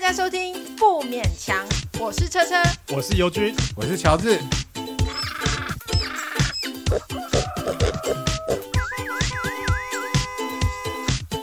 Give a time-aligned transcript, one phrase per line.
[0.00, 1.66] 大家收听不勉强，
[1.98, 2.54] 我是车车，
[2.94, 4.38] 我是尤军，我是乔治。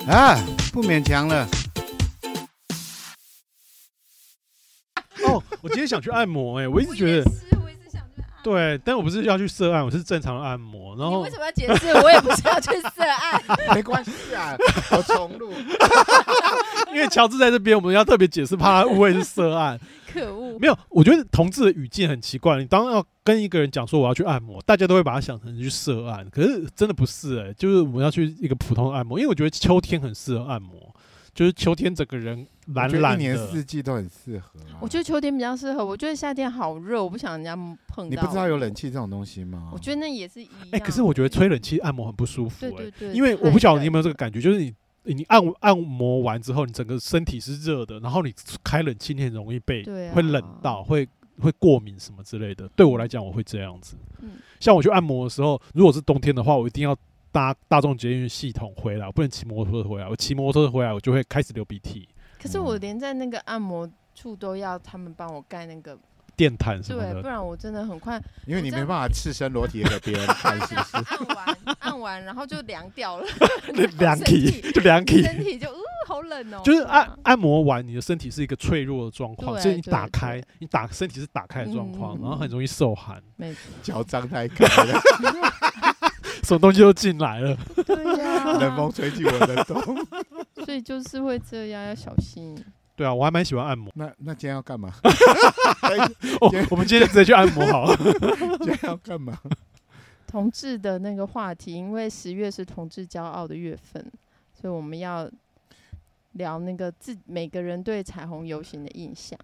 [0.07, 0.39] 啊，
[0.71, 1.45] 不勉强了。
[5.25, 7.29] 哦，我今天想去按摩，哎，我一直觉得。
[8.41, 10.95] 对，但我不是要去涉案，我是正常的按摩。
[10.95, 11.87] 然后你为什么要解释？
[11.95, 13.43] 我也不是要去涉案，
[13.75, 14.55] 没关系啊，
[14.91, 15.51] 我重录。
[16.95, 19.79] 因为乔治在这边，我们要特别解释，怕他误会是涉案。
[20.11, 20.57] 可恶！
[20.57, 22.57] 没有，我觉得同志的语境很奇怪。
[22.57, 30.95] 你当要跟一个人讲说我要去按摩，大家都会把它想成去涉案，可是真的不是哎、欸，就是我们要去一个普通的按摩，因为我觉得秋天很适合按摩。
[31.33, 34.57] 就是秋天，整个人懒懒的，一年四季都很适合。
[34.79, 37.53] 我觉得秋天比较适合，我觉得夏天好热，我不想人家
[37.89, 38.09] 碰到。
[38.09, 39.69] 你不知道有冷气这种东西吗？
[39.73, 40.53] 我觉得那也是一样。
[40.71, 42.61] 哎，可是我觉得吹冷气按摩很不舒服。
[42.61, 43.11] 对对对。
[43.11, 44.73] 因为我不晓得你有没有这个感觉，就是你
[45.05, 48.33] 你按按摩完之后，你整个身体是热的，然后你
[48.63, 51.07] 开冷气，你很容易被会冷到，会
[51.39, 52.67] 会过敏什么之类的。
[52.75, 53.95] 对我来讲，我会这样子。
[54.21, 54.31] 嗯。
[54.59, 56.95] 像我去按摩的时候，如果是冬天的话，我一定要。
[57.35, 60.07] 搭大众捷运系统回来，我不能骑摩托车回来。
[60.07, 62.07] 我骑摩托车回来，我就会开始流鼻涕。
[62.41, 65.99] 可是我连在那个按摩处都要他们帮我盖那个
[66.35, 68.21] 电毯什么的，对，不然我真的很快。
[68.45, 70.97] 因为你没办法赤身裸体给别人看，是不是？
[70.97, 73.25] 按完按完，然后就凉掉了，
[73.99, 76.61] 凉体就凉体，身体就嗯好冷哦。
[76.63, 83.21] 就是按按摩完，你的身体是一个脆弱的状况，所以你打开，你打身体是打开的状况，然后很容易受寒。
[83.81, 84.99] 脚张太开了。
[86.43, 89.81] 什么东西都进来了，对呀，冷风吹进我的洞，
[90.63, 92.55] 所以就是会这样，要小心。
[92.95, 93.91] 对啊，我还蛮喜欢按摩。
[93.95, 94.93] 那那今天要干嘛？
[96.69, 97.95] 我们今天直接去按摩好了。
[98.61, 99.37] 今天要干嘛？
[100.27, 104.03] 同志的那个话题，因为十月是同志骄傲的月份，
[104.53, 105.29] 所以我们要
[106.33, 109.37] 聊那个自每个人对彩虹游行的印象。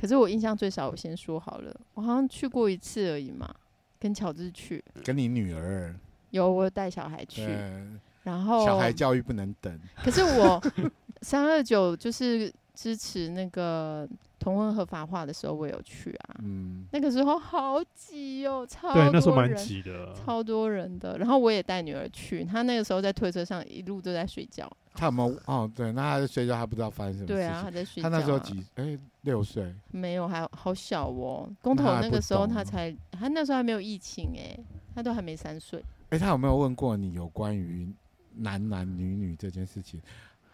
[0.00, 3.52] 可是我印象最少，我先说好了，我好像去过一次而已嘛，
[3.98, 5.94] 跟乔治去，跟你女儿。
[6.30, 7.46] 有，我带小孩去，
[8.22, 9.78] 然后小孩教育不能等。
[10.04, 10.62] 可是我
[11.22, 14.08] 三二九就是支持那个
[14.38, 16.36] 同婚合法化的时候，我有去啊。
[16.44, 21.18] 嗯，那个时候好挤哦，超多人，对，那时候蛮挤的，超多人的。
[21.18, 24.70] 然后我也带女儿去，她那个时候在推车上一路都在睡觉。
[24.94, 25.36] 他有没有？
[25.46, 27.32] 哦，对，那他在睡觉，他不知道发生什么事。
[27.32, 28.08] 对啊，他在睡觉。
[28.08, 28.64] 他那时候几？
[28.76, 29.74] 哎、欸，六岁？
[29.90, 31.50] 没有，还好小哦。
[31.60, 35.80] 工头那个时候他才，他，他那时候还没有疫情哎、欸，他都还没三岁。
[36.10, 37.92] 哎、欸，他有没有问过你有关于
[38.36, 40.00] 男男女女这件事情？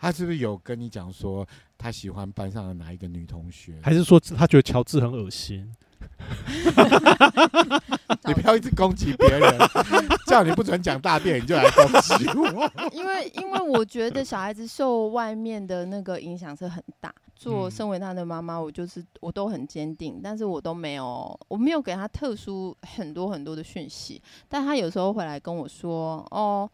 [0.05, 1.49] 他是不是有跟你讲说
[1.79, 3.81] 他喜欢班上的哪一个女同学？
[3.83, 5.67] 还是说他觉得乔治很恶心？
[8.27, 9.59] 你不要一直攻击别人，
[10.29, 12.71] 叫你不准讲大便，你就来攻击我。
[12.93, 17.11] 因为，因为我觉得小孩子受外面的那个影响是很大。
[17.35, 24.21] 做身为他的妈妈，我就是我都很坚定，但是我都没有，我没有给他特殊很多很多的讯息。
[24.49, 26.69] 但他有时候回来跟我说：“哦，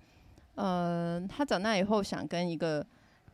[0.56, 2.84] 呃，他长大以后想跟一个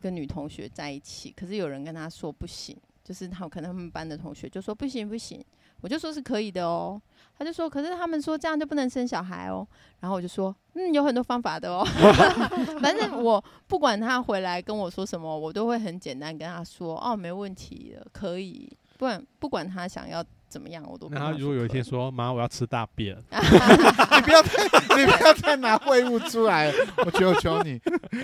[0.00, 5.44] 跟女同学在一起，可是有人跟他说不行，就是他可能他们班的同学就说不行不行。”
[5.82, 7.00] 我就说是可以的哦，
[7.38, 9.64] 他就说，可是他们说这样就不能生小孩哦，
[10.00, 11.84] 然后我就说，嗯，有很多方法的哦，
[12.80, 21.08] 反正我不管他回来跟我说什么，我都会很简单跟他说，哦，没问题的，可以，不管不管他想要怎么样，我都。
[21.10, 24.64] 那他如果有一天说，妈，我要吃大便， 你不要再，
[24.96, 26.72] 你不要再拿秽物出来，
[27.04, 27.80] 我求求你，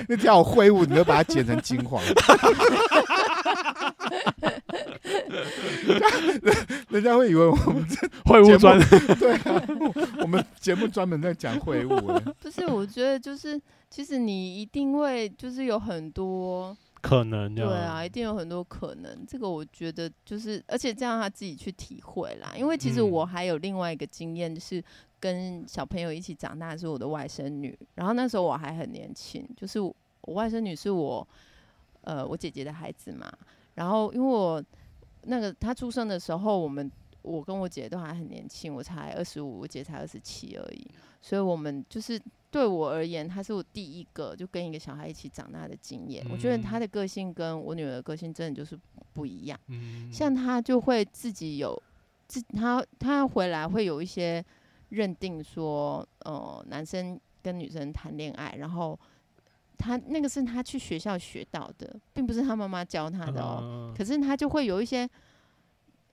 [0.09, 2.01] 你叫我秽物，你就把它剪成精华。
[6.89, 8.79] 人家会以为我们这秽物专
[9.19, 9.63] 对啊，
[10.21, 12.21] 我们节目专门在讲秽物。
[12.41, 19.27] 不是，我觉得就是，其实你一定会就是有很多可能，对啊，一定有很多可能。
[19.27, 22.55] 这个我觉得就是，而且这样他自己去体会啦。
[22.57, 24.83] 因为其实我还有另外一个经验，就是
[25.21, 27.79] 跟小朋友一起长大，是我的外甥女。
[27.97, 29.95] 然后那时候我还很年轻，就是我
[30.29, 31.27] 外甥女是我
[32.03, 33.31] 呃我姐姐的孩子嘛。
[33.75, 34.65] 然后因为我。
[35.25, 36.91] 那个她出生的时候，我们
[37.23, 40.85] 我跟我姐都还很年轻，我才二十五，我姐才二十七而已。
[41.21, 42.21] 所以，我们就是
[42.53, 46.25] 对我而言，他是我第一个就跟一个小孩一起长大的经验。
[46.31, 48.79] 我觉得他的个性跟我女儿的个性真的就是
[49.13, 49.59] 不一样。
[50.13, 51.83] 像他就会自己有
[52.29, 54.45] 自他他回来会有一些
[54.91, 58.97] 认定说，呃，男生跟女生谈恋爱，然后。
[59.79, 63.93] 他那个是他去学校学到的，并不是他妈妈教他的哦。
[63.97, 65.09] 可是他就会有一些，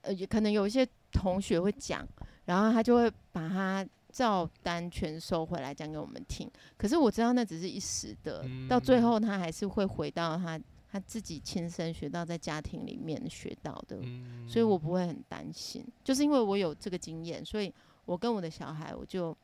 [0.01, 2.07] 呃，也可能有一些同学会讲，
[2.45, 6.50] 然后他就会把他照单全收回来讲给我们听。
[6.77, 10.59] 可是我知道那只是一时的，到最后他还是会回到他
[10.91, 15.85] 他自己亲身学到，在家庭里面学到的，嗯、所以我不会很担心。
[16.03, 17.71] 就是因为我有这个经验，所以
[18.06, 19.35] 我跟我的小孩，我就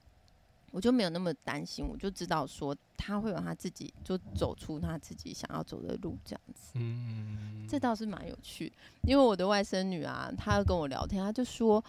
[0.71, 6.71] 我就没有那么担心，我就知道说他会有他自己就走出他自己想要走的路，这样子。
[6.73, 8.73] 嗯，这倒是蛮有趣，
[9.03, 11.83] 因为我的外甥女啊，她跟我聊天，她就说，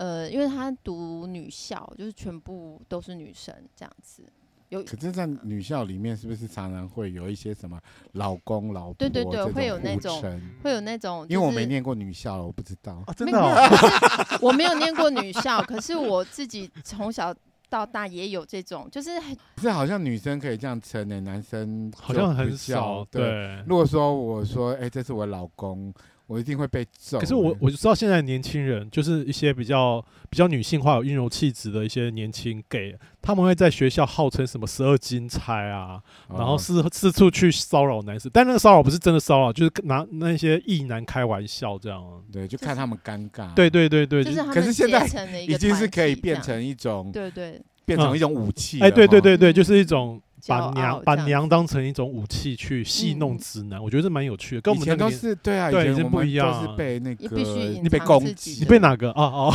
[0.00, 4.24] 呃，因为她读女校，就是全部都是女生这样子。
[4.70, 7.78] 有，可是，在女校里面，是不是常常会有一些什么
[8.12, 8.94] 老公、老婆？
[8.94, 10.22] 对对对，会有那种，
[10.62, 11.26] 会有那种。
[11.28, 13.02] 因为我没念过女校，我不知道。
[13.06, 17.34] 啊、真的、哦，我没有念过女校，可是我自己从小
[17.68, 19.20] 到大也有这种，就是。
[19.58, 23.04] 是好像女生可以这样称的，男生好像很少。
[23.10, 25.92] 对，对如果说我说，哎、欸，这是我老公。
[26.30, 27.18] 我一定会被揍。
[27.18, 30.00] 可是我我就知道现在年轻人就是一些比较
[30.30, 38.30] 比较女性化、有阴柔气质的一些年轻 gay，他们会在学校号称什么十二金钗啊，哦、然后四四处去骚扰男生。
[38.32, 42.00] 但那个骚扰不是真的骚扰，就是拿那些异男开玩笑这样。
[42.30, 43.52] 对，就看他们尴尬。
[43.54, 45.04] 对对对对，就是可是现在
[45.40, 48.78] 已经是可以变成一种，对对，变成一种武器。
[48.78, 50.22] 哎，对对对对，就是一种。
[50.46, 54.60] 把娘把娘当成一种武器去戏弄直男，我觉得这蛮有趣的。
[54.60, 57.28] 跟我们以前都是对啊，对，以前不一样，都是被那个
[57.82, 59.10] 你被攻击，你被哪个？
[59.10, 59.52] 哦哦，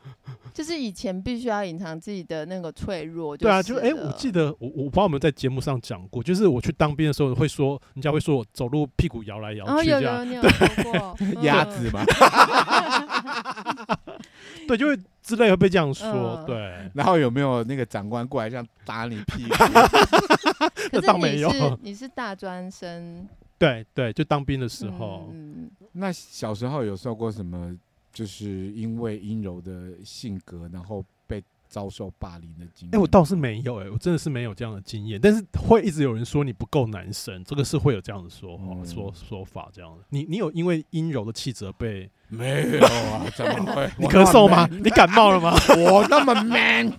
[0.52, 3.36] 就是以前必须要隐藏自己的那个脆弱。
[3.36, 10.26] 对啊，就哎，我记得我我不知道我们在节目上讲过，就是我去当兵的时候会说，人家会说我走路屁股摇来摇去这样。
[10.26, 12.04] 有有有说过鸭子嘛。
[14.70, 16.56] 对，就会之类会被这样说，对。
[16.94, 19.54] 然后有没有那个长官过来这样打你屁股？
[20.92, 21.78] 那倒没有。
[21.82, 23.28] 你是大专生？
[23.58, 25.32] 对对，就当兵的时候。
[25.92, 27.76] 那小时候有受过什么？
[28.12, 31.08] 就是因为阴柔的性格，然后被
[31.70, 32.94] 遭受霸凌的经验？
[32.94, 35.18] 哎，我倒是没有，哎，我真的是没有这样的经验。
[35.18, 39.98] 但是会一直有人说你不够男生，这个是会有这样的说话说说法这样的。
[40.10, 42.10] 你你有因为阴柔的气质被？
[42.32, 43.90] 没有啊，怎么会？
[43.98, 44.68] 你咳嗽吗？
[44.70, 45.52] 你感冒了吗？
[45.78, 46.90] 我那么 man。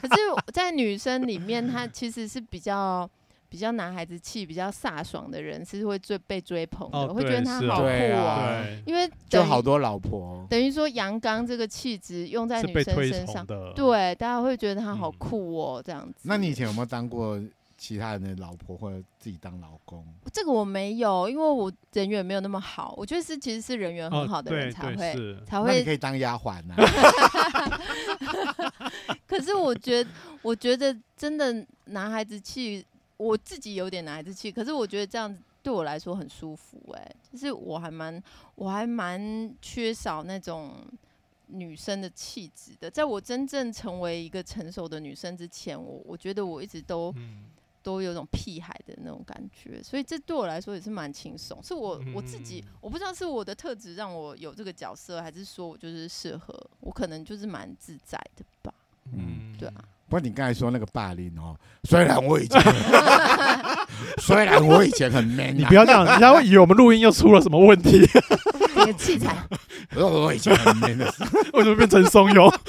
[0.00, 0.14] 可是，
[0.52, 3.08] 在女生里面，她其实是比较
[3.48, 8.64] 比较男孩子气、比较飒爽的人，是会最被追捧的，会觉得他好酷啊。
[8.84, 16.14] 因为就好多老婆，等于说阳刚这个气质用在女生身上，对，大家会觉得他好酷哦，这样子。
[16.22, 17.40] 那你以前有没有当过？
[17.78, 20.02] 其他人的老婆或者自己当老公，
[20.32, 22.94] 这个我没有，因为我人缘没有那么好。
[22.96, 25.78] 我觉得是其实是人缘很好的人才会、哦、才会。
[25.78, 26.74] 你可以当丫鬟呐。
[29.28, 30.10] 可是我觉得，
[30.40, 32.82] 我觉得真的男孩子气，
[33.16, 34.50] 我自己有点男孩子气。
[34.50, 38.22] 可是我觉得这样子对我来说很舒服、欸，哎，就是我还蛮
[38.54, 40.74] 我还蛮缺少那种
[41.46, 42.90] 女生的气质的。
[42.90, 47.12] 在我真正成为一个成熟的女生之前，我我觉得我一直都。
[47.16, 47.44] 嗯
[47.86, 51.62] 都有种屁孩的那种感觉，所以这对我来说也是蛮轻松。
[51.62, 58.74] 是我我自己，我不知道是我的特质让我有这个角色，还是说我就是适合，我可能就是蛮自在的吧。
[59.12, 59.84] 嗯，对啊。
[60.08, 62.62] 不过你刚才说那个霸凌哦，虽然我以前，
[64.18, 68.08] 虽然我以前很 man，、啊、你不要这样，人家会以为我们录音又出了什么问题。
[68.76, 69.34] 那个器材，
[69.96, 71.12] 我以前很 man 的，
[71.54, 72.54] 为什么变成怂恿？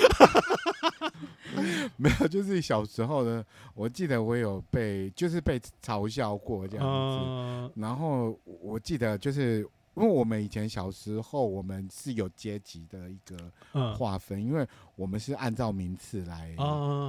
[1.98, 3.44] 没有，就是小时候呢，
[3.74, 6.92] 我记得我有被，就是被嘲笑过这样子。
[6.92, 13.51] 嗯、然后我记得就是，因为我们以前小时候，我们是有阶级的一个
[13.95, 16.56] 划分，嗯、因为我们是按照名次来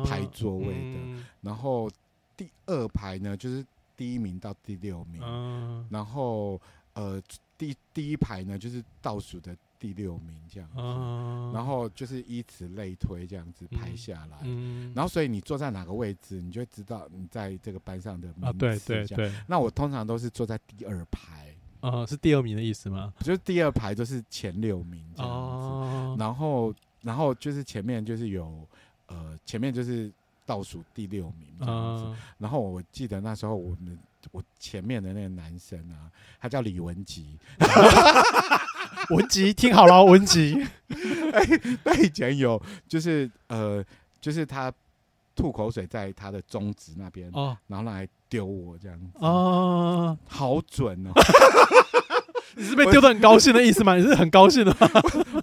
[0.05, 0.99] 排座位的。
[0.99, 1.91] 嗯、然后
[2.37, 3.65] 第二排呢，就是
[3.97, 5.21] 第一名到第六名。
[5.23, 6.61] 嗯、然后
[6.95, 7.23] 呃，
[7.57, 9.57] 第第一排呢，就是倒数的。
[9.81, 18.47] 第六名这样子，嗯、然后就是以此类推这样子排下来，嗯嗯、然后所以你坐在哪个位置，你就会知道你在这个班上的名次。
[18.49, 19.33] 啊，对对对。
[19.47, 21.38] 那我通常都是坐在第二排，
[21.81, 23.13] 呃、嗯，是第二名的意思吗？
[23.21, 28.67] 就是第二排就是前六名这样子，哦、然后然后就是前面就是有
[29.07, 30.11] 呃前面就是
[30.45, 33.99] 倒数第六名这样子，嗯、然后我记得那时候我们
[34.33, 37.39] 我前面的那个男生啊，他叫李文吉。
[39.11, 40.61] 文吉，听好了，文吉。
[41.33, 41.47] 哎，
[41.83, 43.83] 他以前有，就是呃，
[44.21, 44.71] 就是他
[45.39, 51.13] 吐口水在他的中指那边，哦，然后来丢我这样子，哦，好准哦。
[52.57, 53.95] 你是被丢的很高兴的意思吗？
[53.95, 54.91] 你是很高兴的吗？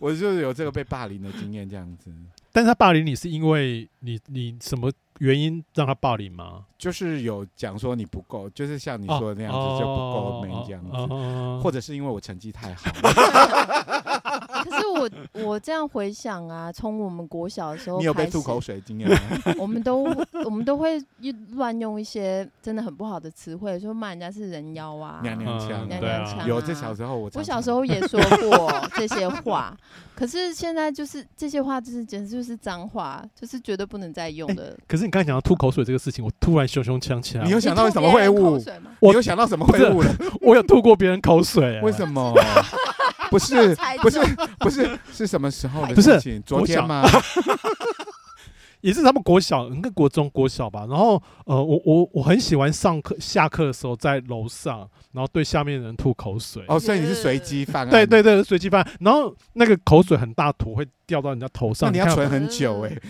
[0.02, 2.12] 我就是有这个被霸凌的经验这样子。
[2.52, 6.66] 但是他霸凌你是因为你你什么原因让他霸凌吗？
[6.78, 10.98] 就是有讲说你不够，就是像你说的那样子就不够美这样子，
[11.64, 12.92] 或者是因为我成绩太好。
[14.68, 15.10] 可是我
[15.46, 19.18] 我这样回想啊，从我们国小的时候，你有被吐口水经验吗？
[19.60, 20.04] 我们都
[20.44, 21.00] 我们都会
[21.52, 26.48] 乱用一些真的很不好的词汇，说骂人家是人妖啊，娘娘腔，娘娘腔。
[26.48, 29.76] 有，这小时候我我小时候也说过 这些话，
[30.16, 34.76] 可是现在就是这些话就是简直就是脏话，就是绝对不能再用的。
[34.88, 37.46] 可是你刚才讲到吐口水这个事情，我突然胸胸呛起来。
[37.46, 38.60] 你有想到什么秽物？
[39.00, 40.16] 我有想到什么秽物了？
[40.42, 41.80] 我有吐过别人口水。
[41.82, 42.34] 为什么？
[43.32, 44.20] 不是，不是，
[44.60, 46.42] 不是，是什么时候的事情？
[46.46, 47.04] 昨天吗？
[48.82, 50.86] 也是他们国小，应该国中、国小吧。
[50.88, 56.64] 然后，呃，我我我很喜欢上课、下课的时候在楼上，然后对下面的人吐口水。
[56.68, 57.90] 哦，所以你是随机犯案？
[57.90, 58.88] 对对对，随机犯。
[59.00, 61.92] 然后那个口水很大，坨会掉到人家头上。
[61.92, 63.02] 那你要存很久哎、欸。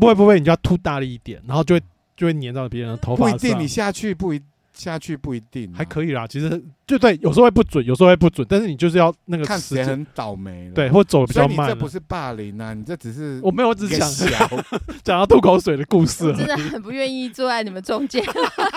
[0.00, 1.82] 不会不会，你就要吐大力一点，然后就会
[2.16, 3.38] 就会粘到别人的头发上。
[3.38, 4.42] 不一定，你下去不一。
[4.80, 6.26] 下去不一定，还可以啦。
[6.26, 6.48] 其实
[6.86, 8.46] 就对，有时候会不准，有时候会不准。
[8.48, 11.56] 但是你就是要那个看谁很倒霉，对，或走的比较慢。
[11.56, 14.10] 所以你这不是霸凌啊，你这只是我没有，我只是讲
[15.04, 16.34] 讲到吐口水的故事。
[16.34, 18.24] 真的很不愿意坐在你们中间，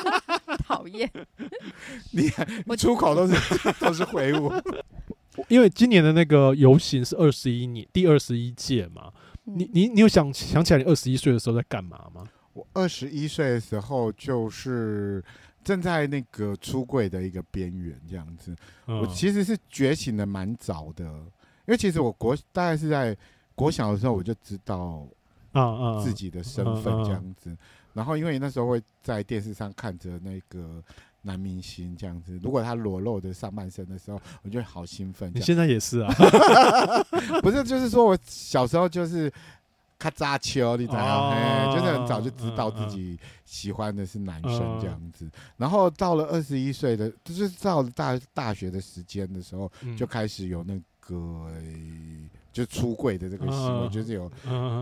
[0.67, 1.09] 讨厌。
[2.11, 2.29] 你
[2.67, 4.61] 我出口都是都是回我。
[5.47, 9.11] 因为今年的那个游行是二十一年第二十一届嘛，
[9.45, 12.23] 你你你有想想起来你二十一岁的时候在干嘛吗？
[12.53, 15.23] 我二十一岁的时候就是。
[15.63, 18.55] 正在那个出柜的一个边缘，这样子，
[18.87, 23.15] 嗯、我其实是觉醒的蛮早的，因为其实我国大概是在
[23.55, 25.07] 国小的时候我就知道，
[25.53, 27.55] 啊自己的身份这样子，
[27.93, 30.83] 然后因为那时候会在电视上看着那个
[31.21, 35.31] 男明星这样子，如果他裸露的上半身的时候，我就好兴奋。
[35.33, 36.13] 你现在也是啊？
[37.41, 39.31] 不是，就是说我小时候就是。
[39.99, 41.73] 他扎秋，你知道吗？
[41.73, 51.49] 就是很早就知道自己喜欢的是男生这样子，然后到了二十一岁的，就是到了大大学的时间的时候，就开始有那个
[52.51, 54.29] 就出柜的这个行为，就是有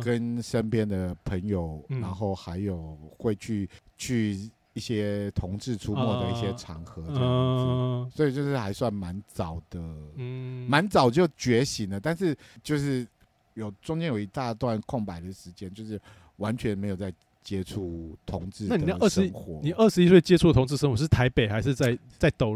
[0.01, 9.79] 跟身边的朋友，然后还有会去去一些同志出没的一些场合这样子，所以就是还算蛮早的，
[10.67, 13.07] 蛮早就觉醒了，但是就是。
[13.53, 15.99] 有中间有一大段空白的时间，就是
[16.37, 18.85] 完全没有在接触同志的生活。
[18.85, 19.31] 那你二十，
[19.61, 22.55] 你二十一岁接触同志生活是台北还是在在斗？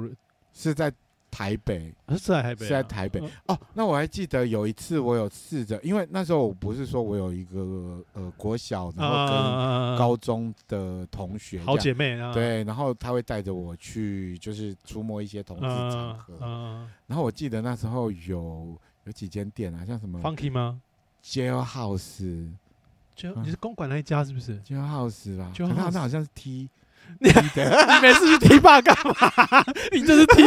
[0.54, 0.92] 是在
[1.30, 3.22] 台北，是在台北，是在台北。
[3.48, 16.88] 哦，那我还记得有一次我有试着，因为那时候我不是说我有一个呃国小，然后跟高中的同学好姐妹啊，对，然后他会带着我去，就是触摸一些同志场合。
[17.06, 20.82] 然后我记得那时候有有几间店啊，像什么 Funky 吗
[21.26, 22.50] ？Jailhouse，
[23.44, 26.70] 你是公馆那一家是不是？Jailhouse 吧，那那好像是 T，
[27.20, 29.14] 你你每次去 T 吧干嘛？
[29.92, 30.44] 你就是 T，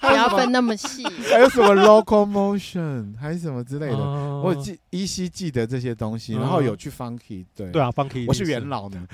[0.00, 1.04] 不要分那么细。
[1.30, 3.96] 还有什么 local motion，还是什么之类的？
[3.96, 9.06] 我记依稀记得这些东西，然后有去 Funky，对对啊，Funky，我是元老呢。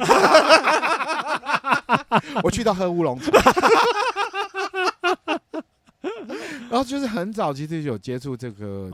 [2.43, 3.31] 我去到喝乌龙茶。
[6.69, 8.91] 然后就是很早，其实有接触这个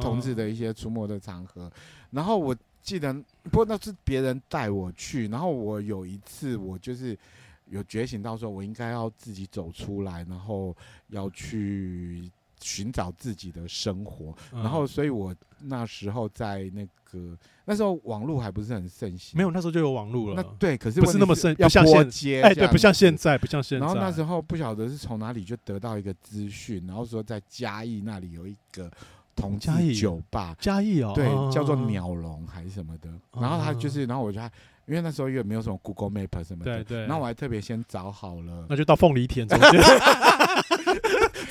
[0.00, 1.70] 同志的一些出没的场合。
[2.10, 3.12] 然后我记得，
[3.44, 5.28] 不过那是别人带我去。
[5.28, 7.18] 然后我有一次，我就是
[7.66, 10.76] 有觉醒到说，我应该要自己走出来，然后
[11.08, 12.30] 要去。
[12.62, 20.34] 寻找自己的生活，然后，所以我那时候在那个那时候网络还不是很盛行，没有，那时候就有网络了。
[20.36, 23.84] 那对，可是不是那么盛，要拨接，哎，对，不像现在，不像现在。
[23.84, 28.90] 然后那时候不晓得是从哪里就得到一个资讯，然后说在嘉义那里有一个
[29.36, 33.10] 同志酒吧，嘉义哦，对，叫做鸟笼还是什么的。
[33.32, 34.50] 然后他就是，然后我就还
[34.86, 37.00] 因为那时候又没有什么 Google Map 什么的，对对。
[37.02, 39.70] 然后我还特别先找好了，那就到凤梨田中间。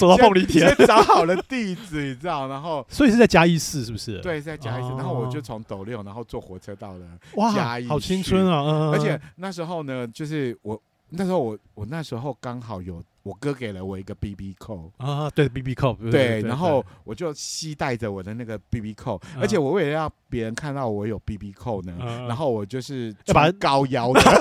[0.01, 4.20] 走到凤梨田，先找好了地址，你知道，然后 所以是在嘉义市，是不是？
[4.22, 4.89] 对，在嘉义市。
[4.96, 7.05] 然后我就从斗六，然后坐火车到了
[7.53, 7.88] 嘉义。
[7.88, 8.89] 好青春啊！
[8.91, 21.93] 而且那时候呢，就是我那时候我我那时候刚好有我哥给了我一个 BB 扣啊，对 BB 扣，对，然后我就携带着我的那个 BB 扣，而且我为了要别人看到我有 BB 扣呢，
[22.27, 24.22] 然后我就是要把它高腰的。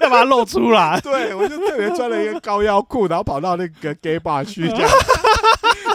[0.00, 4.90] 要把它露出来，对，我就特别穿了一个高腰裤，然后跑到那个 gay bar 去这样，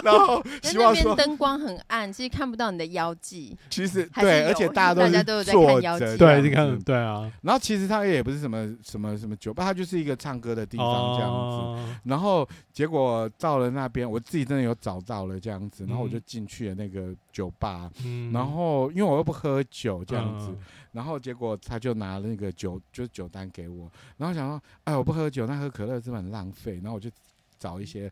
[0.02, 3.56] 然后 希望说灯光很暗，其实看不到你的腰际。
[3.70, 7.30] 其实对，而且大家都大家都有在看腰际，对，你看，对啊。
[7.42, 11.98] 然后其实他也不是什么什么什么酒吧，他就是一个唱歌的地方这样子。
[12.04, 17.90] 然后结果到了那边，我自己真的有找到了这样子，然后我就进去了那个酒吧，
[18.32, 20.54] 然后因为我又不喝酒这样子。
[20.92, 26.80] 然后结果他就拿那个酒，就是酒单给我，然后想说，哎，我不喝酒，那喝可乐是不是很浪费？
[26.82, 27.10] 然后我就
[27.58, 28.10] 找一些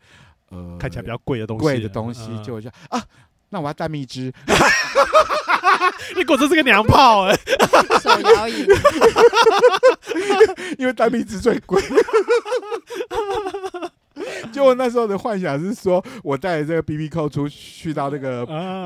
[0.51, 2.57] 呃，看起来比较贵的东西，贵的东西，就
[2.89, 3.03] 啊，
[3.51, 4.33] 那我要带蜜汁。
[6.17, 7.39] 你果真是个娘炮哎、欸！
[8.01, 8.67] 手摇饮，
[10.79, 11.83] 因为带蜜汁最贵。
[14.53, 18.45] 就我那时候的幻想是说，我带着这个 BB 扣出去到那个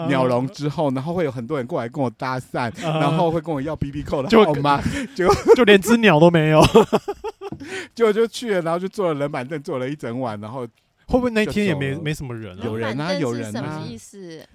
[0.08, 4.80] 鸟笼之后，然后会有很多人过来跟我搭讪，然后会跟我要 BB 扣的号码，
[5.14, 6.60] 就就连只鸟都没有，
[7.94, 10.66] 结果就去了，然后就坐了冷板凳坐了一整晚，然后。
[11.10, 12.56] 会不会那天也没没什么人？
[12.62, 13.82] 有人啊，有人啊，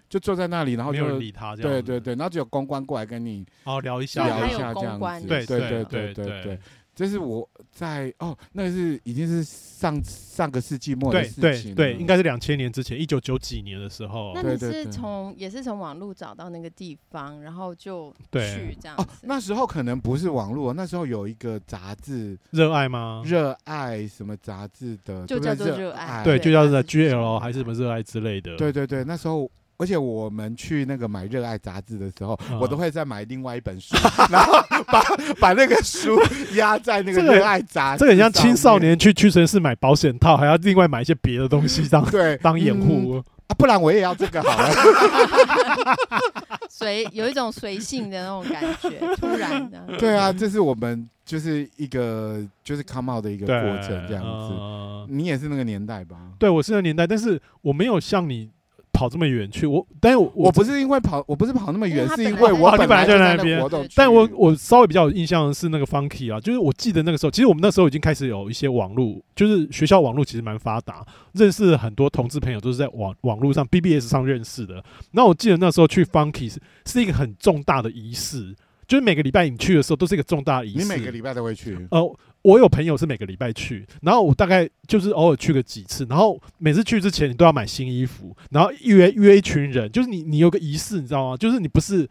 [0.10, 1.56] 就坐在那里，然后就没有人理他。
[1.56, 5.28] 对对对，然后就有公关过来跟你哦聊一下，聊一下这样子。
[5.28, 6.60] 对对对对对对。
[6.96, 14.32] 这是我在哦，那个是已经是上上个世纪末的事情，对对，应该是两千年之前，一九九几年的时候。
[14.34, 19.04] 那你是从也是从网络找到那个地方，然后就去这样子。
[19.04, 23.22] 哦，那时候可能不是网络，那时候有一个杂志，热爱吗？
[23.26, 25.26] 热爱什么杂志的？
[25.26, 28.56] 就叫做热爱，对，就叫做 GL 还是什么热爱之类的。
[28.56, 29.52] 对对对，那时候。
[29.78, 33.96] 而且我们去那个买《热爱》杂志的时候，我都会再买另外一本书，
[34.32, 34.54] 然后
[34.88, 35.04] 把
[35.40, 36.18] 把那个书
[36.54, 38.00] 压在那个《热爱》杂志。
[38.00, 44.70] 这个很像青少年去屈臣氏买保险套，还要另外买一些别的东西当对当掩护啊，不然我也要这个好了。
[46.70, 49.86] 随有一种随性的那种感觉，突然的。
[50.00, 55.14] 对啊，这是我们就是一个就是 come out 的一个过程，这样子。
[55.14, 56.18] 你也是那个年代吧？
[56.40, 58.55] 对，我是那个年代，但是我没有像你。
[58.96, 63.62] 跑这么远去，我但是我我不是因为跑，我不是跑那么远，是因为我本来就在那边。
[63.94, 74.84] 但我我稍微比较有印象的是那个 Funky 啊，就是我记得那个时候，其实我们那时候已经开始有一些网络，就是学校网络其实蛮发达，认识很多同志朋友都是在网网络上 BBS 上认识的。
[75.12, 78.56] 那我记得那时候去 Funky 是是一个很重大的仪式，
[78.88, 80.80] 就是每个礼拜你去的时候都是一个重大仪式。
[80.80, 81.78] 你每个礼拜都会去？
[81.92, 82.18] 呃。
[82.46, 91.36] 我有朋友是每个礼拜去，然后我大概就是偶尔去个几次，然后每次去之前你都要买新衣服，然后约约一群人，就是你你有个仪式，你知道吗？
[91.36, 92.08] 就是你不是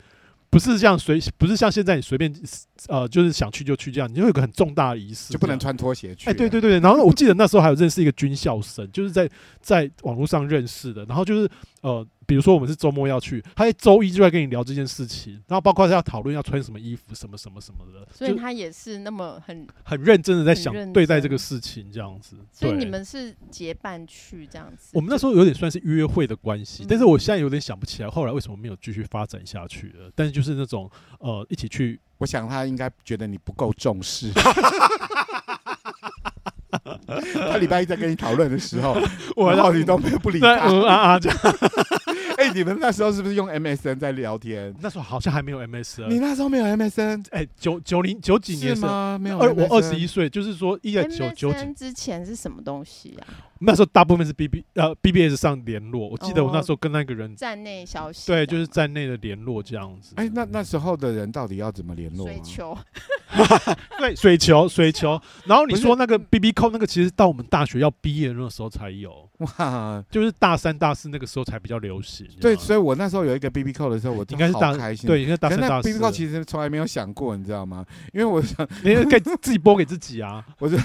[0.51, 2.35] 不是这样随，不是像现在你随便
[2.89, 6.29] 呃，就是想去就去这样，你就有个很重大的仪式，就不能穿拖鞋去。
[6.29, 11.49] 哎，对对对，然后我记得那时候还有认识一个军校生，就是在在网络上认识的，然后就是
[11.83, 12.05] 呃。
[12.27, 18.07] 比如说我们是周末要去，他在周一就在跟你聊这件事情，然后包括他要讨论要穿什么衣服，什么什么什么的。
[18.13, 22.37] 所以他也是那么很很认真的在想对待这个事情这样子。
[22.53, 24.91] 所以你们是结伴去这样子？
[24.93, 30.11] 我们那时候有点算是约会的关系，但是我现在有点想不起来后来为什么没有继续发展下去了。
[30.15, 34.31] 但是就是那种呃一起去，我想他应该觉得你不够重视。
[37.35, 38.97] 他礼拜一在跟你讨论的时候，
[39.37, 40.57] 我到底都没有不理他。
[40.57, 41.39] 啊啊这样。
[42.55, 44.73] 哎，你们那时候是不是用 MSN 在聊天？
[44.81, 46.07] 那时候好像还没有 MSN。
[46.09, 47.27] 你那时候没有 MSN？
[47.33, 49.19] 哎，九九零九几年吗？
[49.21, 49.39] 没有。
[49.41, 51.03] 二我二十一岁，就是说一九
[51.35, 53.27] 九几之前是什么东西啊？
[53.61, 56.09] 那时候大部分是 B B 呃 B B S 上联络。
[56.09, 60.15] 我记得我那时候跟那个人站内消息，对，就是站内的联络这样子。
[60.17, 62.27] 哎，那那时候的人到底要怎么联络？
[62.27, 62.77] 水球。
[63.99, 65.21] 对，水球，水球。
[65.45, 69.29] 然后你说那个 B B 扣那个，其实到我们大学要毕业的那个时候才有。
[69.39, 72.27] 哇，就是大三、大四那个时候才比较流行。
[72.41, 75.09] 对，所以我那时候有一个 B B 扣的时候，我应该是大开心。
[75.09, 75.89] 对，应该大三、大四。
[75.89, 77.85] B B 扣其实从来没有想过，你知道吗？
[78.13, 80.45] 因为我想， 你可以自己拨给自己啊。
[80.61, 80.79] 我就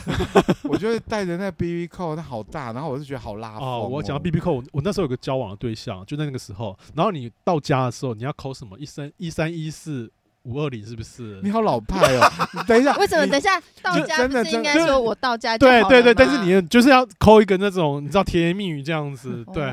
[0.63, 3.67] 我觉得带着那 B B 扣，它好大，然后我就觉得好拉风。
[3.67, 6.77] 哦，我讲到 B B 扣，我那时候有个交往的对象，就在那个时候。
[6.95, 8.77] 然后你到家的时候，你要扣什么？
[8.79, 10.11] 一三一三一四。
[10.43, 11.39] 五二零是不是？
[11.43, 12.21] 你好老派哦！
[12.65, 13.27] 等一下，为什么？
[13.27, 19.43] 等一下到家不是应该说我到家就对对对，但是你就是要抠一个那种你知道甜言蜜语这样子。
[19.53, 19.63] 对，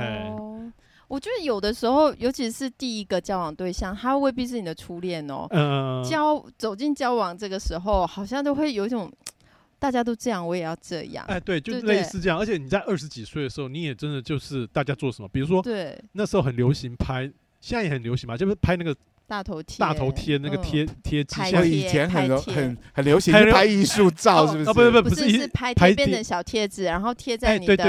[1.07, 5.47] 我觉得有的时候，尤其是第一个交往对象，他未必是你的初恋哦。
[5.51, 6.03] 嗯。
[6.03, 9.11] 交走进交往这个时候，好像都会有一种
[9.79, 11.25] 大家都这样，我也要这样。
[11.27, 12.39] 哎，对，就类似这样。
[12.39, 18.97] 而且你在二十几岁的时候，你也真的就是大家做什么，比如说，对，那时候很流行拍，现在也很流行嘛，就是拍那个。
[19.27, 24.73] 大头贴，大头贴那个贴贴纸，像以前很很很流行拍艺术照，是不是？
[24.73, 27.83] 不不不是，是拍贴边的小贴纸，然后贴在你的皮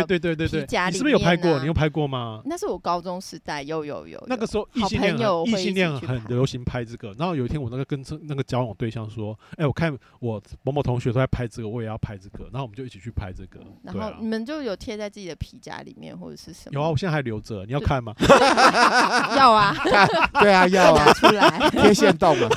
[0.66, 0.94] 夹里面。
[0.94, 1.60] 你是不是有拍过？
[1.60, 2.42] 你有拍过吗？
[2.46, 4.24] 那是我高中时代，有有有。
[4.28, 7.14] 那个时候异性恋异性恋很流行拍这个。
[7.18, 13.60] 然后有一天我那个跟那个交往对象说：“哎，我看我某某同学都在拍这个，我也要拍这个。”然后我们就一起去拍这个。
[13.84, 16.72] 然后你们就有贴在自己的皮夹里面或者是什么？
[16.74, 18.14] 有啊，我现在还留着，你要看吗？
[19.38, 19.76] 要啊，
[20.42, 21.70] 对啊，要啊， 出来。
[21.72, 22.08] 贴线。
[22.08, 22.48] 电动嘛，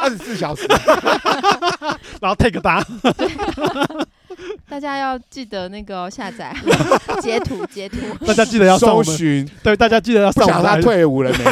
[0.00, 0.66] 二十四小时，
[2.20, 2.82] 然后 take 单，
[4.68, 6.54] 大家要记得那个下载。
[7.20, 10.48] 截图截图，大家记得要搜寻，对，大家记得要上。
[10.62, 11.44] 他退伍了没？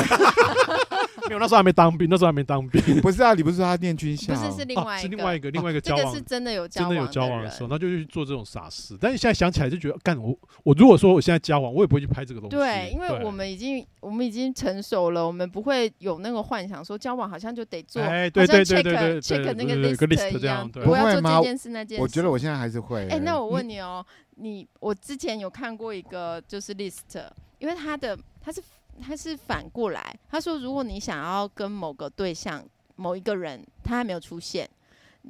[1.28, 2.80] 没有，那时候还没当兵，那时候还没当兵。
[3.00, 4.34] 不是啊，你不是说他念军校？
[4.34, 8.96] 不是，是另外一个，是另外一个，另外一个 交往，这个是真的有交真的有交往的时候，那就去做这种傻事。
[9.00, 12.56] 但是现在想起来就觉得，干我我如果说我现在交往，我也不会去拍这个东西。
[12.56, 22.02] 对，因为我们已经我们已经成熟了，我们不会有那个幻想说交往好像就得做，哎，对对对对对，check 那个 list 一样，我要做这件事那件事。
[22.02, 23.06] 我觉得我现在还是会。
[23.08, 24.04] 哎，那我问你哦，
[24.36, 27.22] 你我之前有看过一个就是 list，
[27.58, 28.62] 因为他的他是。
[29.00, 32.64] 他是反过来，他说：“如果你想要跟某个对象、
[32.96, 34.68] 某一个人，他还没有出现，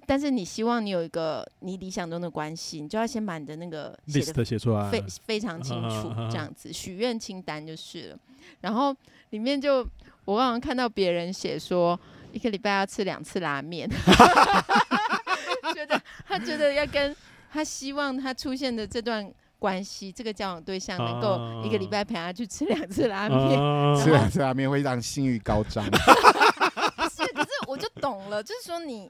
[0.06, 8.18] 但是你希望你有一个你理想中的关系，你就要先把你的那个 list 写出来，非非常清楚，这样子许愿清单就是了。
[8.60, 8.94] 然后
[9.30, 9.86] 里面就
[10.24, 11.98] 我刚刚看到别人写说，
[12.32, 13.88] 一个礼拜要吃两次拉面，
[15.74, 17.14] 觉得他觉得要跟
[17.52, 25.84] 他希望他出现的这段。”关系这个交往对象能够一个礼拜陪他去吃两次拉面，啊、吃两次拉面会让性欲高涨。
[27.14, 29.08] 是，可是我就懂了，就是说你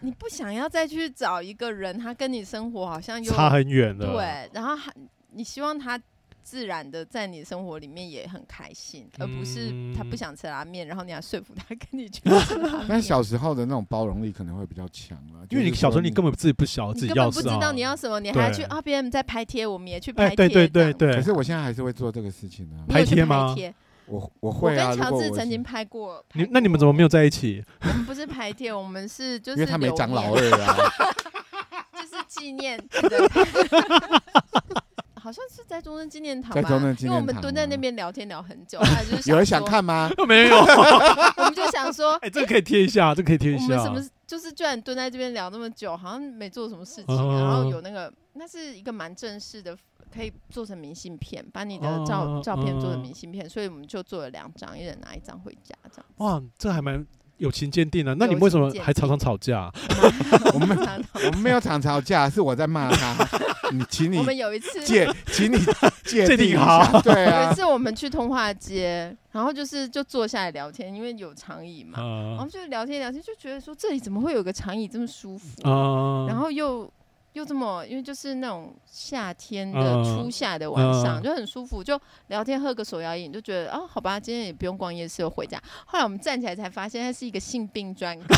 [0.00, 4.92] 你不想要再去找一个人，他跟你生活好像又差很远的，对，然后还
[5.30, 6.00] 你希望他。
[6.42, 12.86] 自然的在你生活里面也很开心，而不是他不想吃拉面，然后你还说服他跟你去吃拉面。
[12.88, 20.36] 但小时候的那种包容力可能会比较强了，因为你小时候你根本自己不晓得自己要什么，你根本不知道你要什么，你还去啊别人在拍贴，我们也去拍贴。
[20.36, 21.14] 对对对对。
[21.14, 22.76] 可是我现在还是会做这个事情呢。
[22.88, 23.54] 拍贴吗？
[24.06, 24.90] 我我会啊。
[24.90, 26.24] 我跟乔治曾经拍过。
[26.32, 27.64] 你那你们怎么没有在一起？
[27.82, 30.76] 我们不是拍贴，我们是 就是因为他没长老二啊，
[31.94, 32.82] 就是纪念。
[35.22, 40.10] 好像是在中正纪念堂吧，因为我们蹲在那边聊天聊很久，就是 有人想看吗？
[40.26, 40.56] 没有，
[41.38, 43.64] 我们就想说，哎，这个可以贴一下，这个可以贴一下。
[43.64, 49.76] 我们什么就是居然蹲在这边聊那么久，好像没做什么事情，然后有那个，那是一个蛮正式的，
[50.12, 56.06] 可以做成明信片，把你的照照片做成明信片，所以我们就做了两张，一人拿一张回家，这样。
[56.16, 57.06] 哇，这还蛮。
[57.38, 59.68] 友情鉴定啊，那你们为什么还常常吵架？
[60.54, 60.78] 我们
[61.26, 63.26] 我们没有常吵架，是我在骂他。
[63.72, 65.56] 你请你，我们有一次借， 请你
[66.04, 67.00] 借定好。
[67.00, 71.98] 对啊，有一次我们去通化街，然后就是就坐下来聊天，因为有长椅嘛，
[72.36, 75.46] 然后就聊天聊天，就觉得说这里怎么会有个长椅这么舒服，
[76.28, 76.90] 然后又。
[77.32, 85.58] 又这么，因为就是那种夏天的初夏的晚上，嗯、就很舒服，就聊天喝个手摇饮，就觉得啊，好吧，今天也不用逛夜市，就回家。
[85.86, 88.26] 后来我们站起来才发现，它是一个性病专科。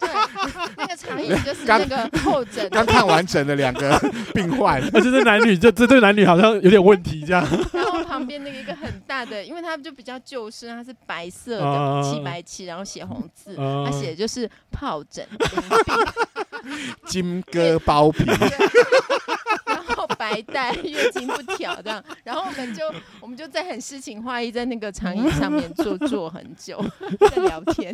[0.00, 0.08] 对，
[0.76, 3.98] 那个长椅就是那个候诊，刚看完整的两个
[4.34, 7.46] 病患，而且这男女，这这对男女好像有点问题这样。
[7.72, 15.26] 然后旁边那个一个很大的，因为他就比较旧式，它是白色的漆白漆，然后写红字，他写的就是疱疹、
[17.06, 18.24] 金戈包皮，
[20.22, 22.84] 白带、月经不调这样，然后我们就
[23.18, 26.80] 我们就在很诗情画意在那个长椅上面坐坐很久，
[27.18, 27.92] 在聊天。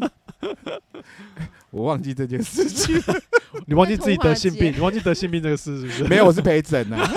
[1.70, 3.02] 我忘记这件事情，
[3.66, 6.04] 你忘记自己得性病，你忘记得性病这个事是不是？
[6.04, 7.10] 没有，我是陪诊啊。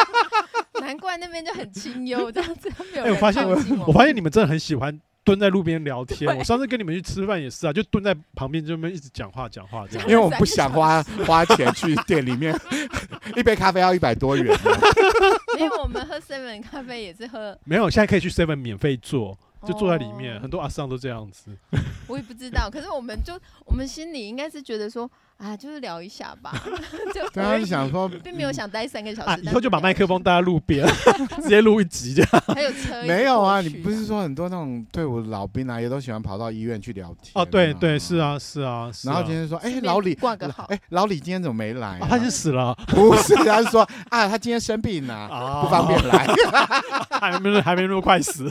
[0.80, 2.70] 难怪那边就很清幽，这样子。
[2.96, 3.48] 哎，我发现，
[3.86, 6.36] 我发现你们真的很喜欢蹲在路边聊天。
[6.36, 10.08] 我上次跟你们去吃饭也是啊，就蹲在旁边就那么一直讲话讲话这样。
[10.08, 12.54] 因为我不想花花钱去店里面，
[13.34, 14.46] 一杯咖啡要一百多元。
[15.58, 19.38] 因为我们喝 seven 咖啡也是喝，没有，现在可以去 seven 免费坐。
[19.66, 21.50] 就坐在里面，很多阿桑都这样子。
[22.06, 23.32] 我也不知道，可是我们就
[23.64, 26.52] 我们心里应该是觉得说，啊，就是聊一下吧。
[27.14, 29.42] 就刚刚想说，并没有想待三个小时。
[29.42, 30.86] 以后就把麦克风带在路边，
[31.42, 32.42] 直接录一集这样。
[32.48, 33.02] 还有车？
[33.06, 37.32] 没有啊，你不是说很多那种队伍老兵啊，也都喜欢跑到医院去聊天？
[37.34, 38.90] 哦，对对，是啊是啊。
[39.02, 41.98] 然后今天说，哎，老李挂个号，哎，老李今天怎么没来？
[42.00, 42.74] 他就死了？
[42.88, 45.28] 不是，他是说啊，他今天生病了，
[45.62, 46.26] 不方便来。
[47.10, 48.50] 还没还没那么快死。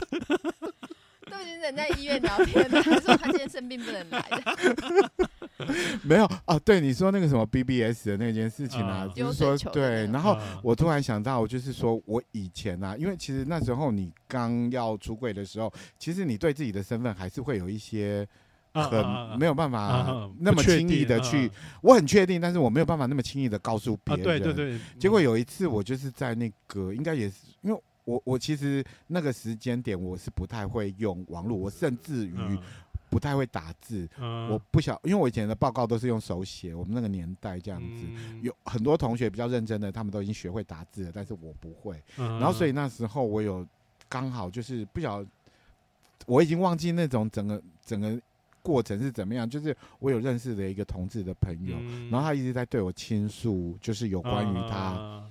[1.43, 5.27] 都已经人在医院聊天了，还说他今天生病不能来的。
[6.03, 10.05] 没有啊，对你说那个什么 BBS 的那件事情啊，就是说对。
[10.07, 18.27] 然后我突然想到，就是说我以前啊，因为其实那时候你刚要出柜的时候，其实你对自己的身份还是会有一些
[18.73, 21.49] 很没有办法那么轻易的去。
[21.81, 24.23] 我很确定，但是我没有办法那么轻易的告诉别人。
[24.23, 24.79] 对对对。
[24.99, 27.79] 结果有一次，我就是在那个应该也是因为。
[28.05, 32.35] 我我其实那个时间点我是不太会用网络，我甚至于
[33.09, 34.09] 不太会打字。
[34.17, 36.73] 嗯、我不晓，因为我以前的报告都是用手写。
[36.73, 42.01] 我们那个年代这样子，嗯、有很多同学比较认真的，他们都已经学会打字了，但是我不会。
[42.17, 43.65] 嗯、然后所以那时候我有
[44.09, 45.23] 刚好就是不晓，
[46.25, 48.19] 我已经忘记那种整个整个
[48.61, 49.49] 过程是怎么样。
[49.49, 55.23] 就是我有认识的一个同志的朋友，嗯、然后他一直在对我倾诉，就是有关于他。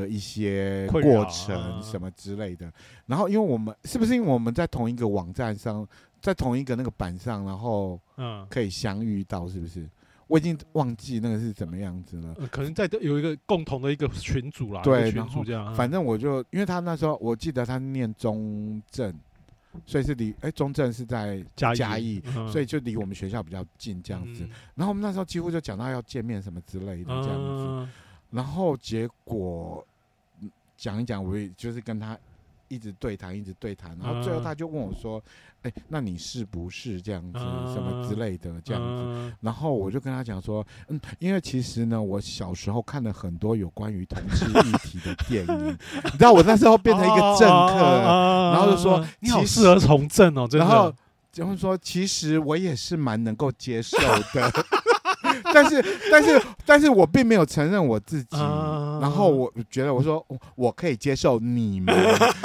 [0.00, 2.72] 的一些过程什么之类的。
[3.06, 5.86] 然后，因为我们是不是因为我们在同一个网站上，
[6.20, 9.88] 在同一个那个板上，然后嗯，可以相遇到，是不是？
[10.26, 12.34] 我已经忘记那个是怎么样子了。
[12.50, 15.74] 可能在有一个共同的一个群组啦，对，群组这样。
[15.74, 19.14] 反正我就因为他那时候，我记得他念中正。
[19.86, 24.48] 所以是离哎，中正是在嘉义，所以就离我们学校比较近这样子。
[24.74, 27.88] 然后我们那时候几乎就讲到要见面什么之类的这样子。
[28.30, 29.86] 然后结果
[30.78, 32.16] 讲一讲，我也就是跟他。
[32.70, 35.18] 一直对谈，一直对谈，然后最后他就问我说
[35.64, 47.74] ：“哎、欸，那你是不是这样子，什么之类的这样子？”然后我就跟他讲说：“嗯，因为其实呢，我小时候看了很多有关于同志议题的电影， 你知道，我那时候变成一个政客，
[48.52, 50.66] 然后就说你好适合从政哦，真的。
[50.68, 50.94] 然后
[51.32, 53.96] 就会说，其实我也是蛮能够接受
[54.34, 54.52] 的。”
[55.52, 58.36] 但是，但是，但是我并没有承认我自己。
[58.36, 61.94] Uh、然后我觉得，我说我可以接受你们。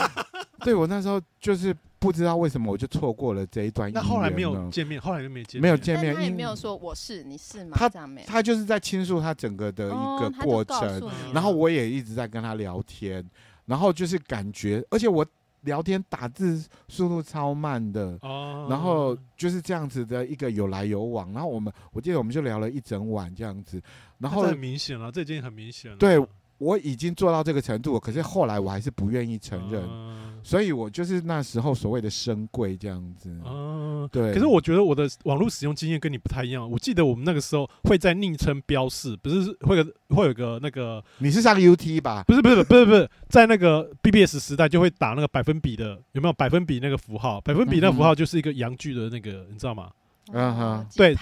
[0.64, 3.92] 对，我那时候就是不知道为什么，我就错过了这一段。
[3.94, 6.16] 那后来没有见面，后来就没见面，没有见面。
[6.16, 7.76] 他也没有说我是你是吗？
[7.76, 7.90] 他
[8.26, 13.24] 他就是在倾诉他整个的一个过程，哦、然后我也一直在跟他聊天，
[13.66, 15.26] 然后就是感觉，而且我。
[15.64, 23.82] 聊天打字速度超慢的，哦，然后就是这样子的一个有来有往，然后我们我记得我们就聊了一整晚这样子，
[24.18, 26.24] 然后很明显了，这已经很明显了，对。
[26.58, 33.30] 我已经做到这个程度，可是后来我还是不愿意承认，嗯、所以我就是那时候所谓的深贵这样子。
[33.46, 34.34] 嗯，对。
[34.34, 36.70] 可是我觉得我的网络使用经验跟你不太一样。
[36.70, 39.86] 我记得我们那个时候会在昵称标示，不是会有
[40.16, 42.24] 会有个那个，你是上 UT 吧？
[42.28, 47.42] 不是不是不是不是，在那个 BBS 时代就会打那个百分比的，有没有百分比那个符号？
[47.42, 49.90] 百分比那符号就是一个阳具的那个，你知道吗？
[50.32, 51.14] 嗯哼，对，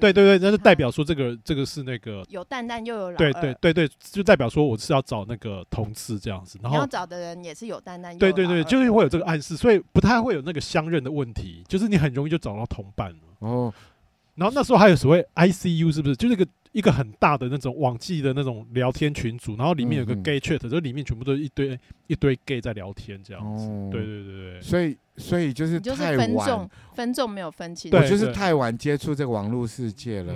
[0.00, 13.72] 对对对，那就代表说这个这个是那个有蛋蛋又有老二，对对对对，就代表说我是要找那个同志这样子，然后要找的人也是有蛋蛋，对对对，就是会有这个暗示，所以不太会有那个相认的问题，就是你很容易就找到同伴哦。
[14.34, 16.16] 然后那时候还有所谓 ICU 是不是？
[16.16, 24.96] 就是一个一个很大的那种网际的那种聊天群组，然后里面有个 gay chat，就里面全部都是一堆一堆 gay 在聊天这样子，对对对对，所以。
[25.18, 27.90] 所以就是太晚，分众分众没有分清。
[27.92, 30.32] 我就是太晚接触这个网络世界了。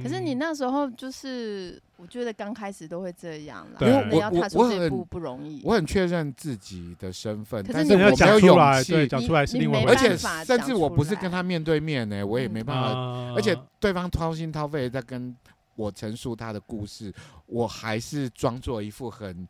[0.00, 3.78] 可是你那时候就是，我觉得刚开始都会这样啦。
[3.80, 5.60] 因为我要踏出这一步不容易。
[5.64, 9.84] 我很确认自己的身份，但是我没有勇气讲出来，是另外。
[9.86, 12.90] 而且甚至我不是跟他面对面呢，我也没办法。
[13.34, 15.36] 而且对方掏心掏肺在跟。
[15.76, 17.10] 我陈述他的故事，
[17.46, 19.48] 我还是装作一副很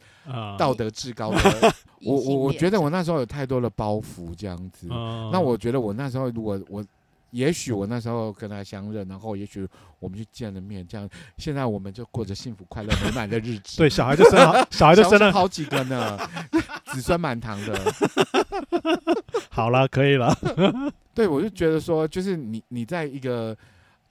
[0.57, 1.39] 道德至高的。
[1.39, 1.73] Uh,
[2.07, 4.87] 我我我觉得我那时候有太多的包袱，这样子。
[4.87, 6.85] Uh, 那我觉得我那时候如果我，
[7.31, 9.67] 也许我那时候跟他相认，然后也许
[9.99, 13.77] 我们就见了面，这样现在我们就过着幸福快乐美满的日子。
[13.77, 16.19] 对，小孩就生了， 小孩就生了好几个呢，
[16.93, 17.95] 子孙满堂的。
[19.51, 20.37] 好了，可以了。
[21.15, 23.57] 对，我就觉得说，就是你你在一个。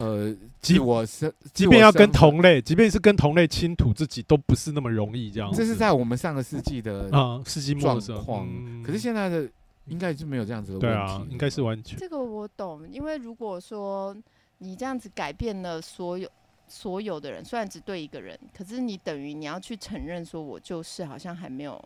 [0.02, 5.52] 呃，即我是，即便要跟同类，即便是跟同类倾吐自己，都不是那么容易这样。
[5.54, 9.46] 这是在我们上个世纪的啊世纪末状况，嗯、可是现在的
[9.90, 10.88] 应该是没有这样子的问题。
[10.88, 11.98] 对啊，应该是完全。
[11.98, 14.16] 这个我懂，因为如果说
[14.60, 16.30] 你这样子改变了所有
[16.68, 21.84] 所有的人，虽然只对一个人，可是你等于你要去承认说我就是，好像还没有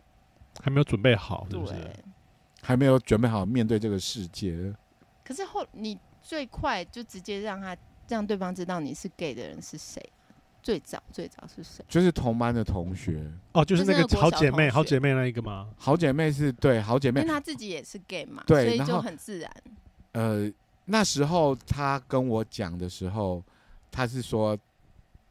[0.62, 1.72] 还没有准备好，是不是？
[1.72, 2.04] 对
[2.62, 4.74] 还没有准备好面对这个世界。
[5.24, 7.76] 可是后你最快就直接让他。
[8.06, 9.98] 让对方知道你是 gay 的人是谁？
[10.64, 11.84] 最早最早是谁？
[11.86, 15.68] 就是同班的同学哦，就是那个好姐妹，好姐妹那一个吗？
[15.76, 19.50] 好姐妹是对，好姐妹，因为她自己也是 gay 嘛，对，所以就很自然。
[20.12, 20.50] 呃，
[20.86, 23.44] 那时候他跟我讲的时候，
[23.90, 24.56] 他是说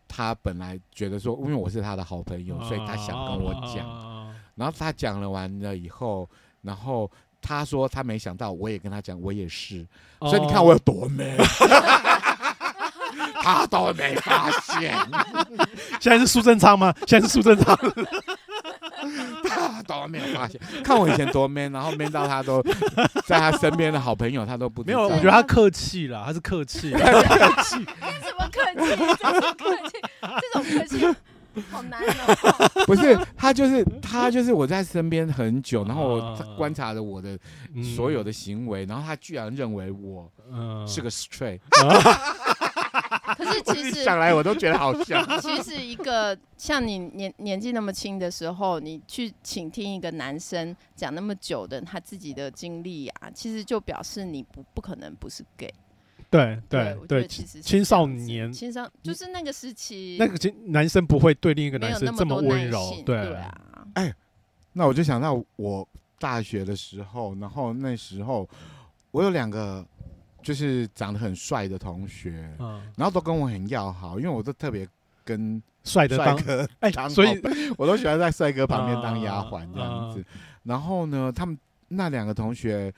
[0.08, 4.32] 他本来觉得说，因为我是他的好朋友，所以他想跟我讲。
[4.54, 6.30] 然后他讲了完了以后，
[6.62, 7.10] 然后
[7.42, 9.84] 他说他没想到，我也跟他讲，我也是。
[10.20, 11.36] 所以你看我有多美。
[13.44, 14.96] 他都没发现，
[16.00, 16.94] 现在是苏贞昌吗？
[17.06, 17.78] 现在是苏贞昌，
[19.44, 20.60] 他都没有发现。
[20.82, 22.64] 看我以前多 man，然后 man 到他都
[23.26, 24.98] 在他身边的好朋友，他都不知道。
[24.98, 27.76] 没有，我觉得他客气了，他是客气， 客气。
[28.24, 28.96] 什么客气？
[29.20, 31.16] 这种客气，这种客气
[31.70, 32.84] 好难哦。
[32.88, 37.38] 不是，他就是他就是我在身边很久，然后我观察着我的
[37.96, 40.32] 所有的行为，然后他居然认为我
[40.88, 41.60] 是个 straight。
[43.38, 45.24] 可是其实想来我都觉得好笑。
[45.42, 55.74] 其实一个像你年年纪那么轻的时候，你去倾听一个男生讲那么久的他自己的经历啊，其实就表示你不不可能不是 gay。
[56.30, 62.92] 对对对，其实青少年青少就是那个时期，那个男生不会对另一个男生这么温柔。
[63.06, 63.56] 对啊，
[63.94, 64.12] 哎，
[64.72, 68.50] 那我就想到我大学的时候，然后那时候
[69.12, 69.86] 我有两个
[70.44, 74.88] 就是长得很帅的同学，嗯，然后都跟我很要好，因为我都特别
[75.24, 77.42] 跟帅的帅哥哎，所以
[77.78, 80.24] 我都喜欢在帅哥旁边当丫鬟这样子。
[80.64, 82.94] 然后呢，他们那两个同学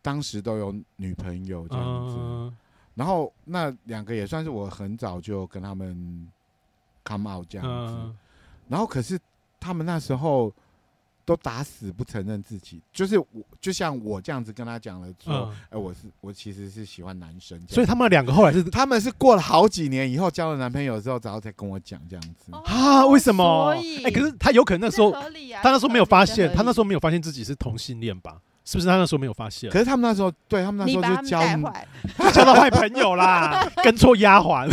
[0.00, 2.56] 当时都有女朋友这样子，
[2.94, 6.26] 然后那两个也算是我很早就跟他们
[7.04, 8.16] come out 这样子，
[8.68, 9.18] 然后可是
[9.60, 10.52] 他们那时候
[11.26, 13.26] 都打死不承认自己，就是我
[13.60, 23.04] 就像我这样子跟他讲了说，哎，我是我其实是喜欢男生，所以他们两个后来是他们是过了好几年以后交了男朋友之后，然后才跟我讲这样子啊？
[23.06, 23.74] 为什么？
[24.04, 28.40] 哎，可是他有可能那时候他那时候没有发现，他那时候没有发现自己是同性恋吧？
[28.66, 29.70] 是不是他那时候没有发现？
[29.70, 31.40] 可是他们那时候，对他们那时候就交
[32.34, 34.68] 交到坏朋友啦， 跟错丫鬟。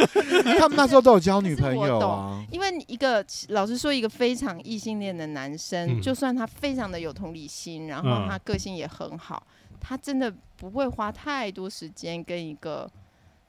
[0.58, 2.42] 他们那时候都有交女朋友啊。
[2.50, 12.90] 因为一个老实说，一个非常异性恋的男生，嗯、就算他非常的有同理心，然后他个性也很好，嗯、他真的不会花太多时间跟一个。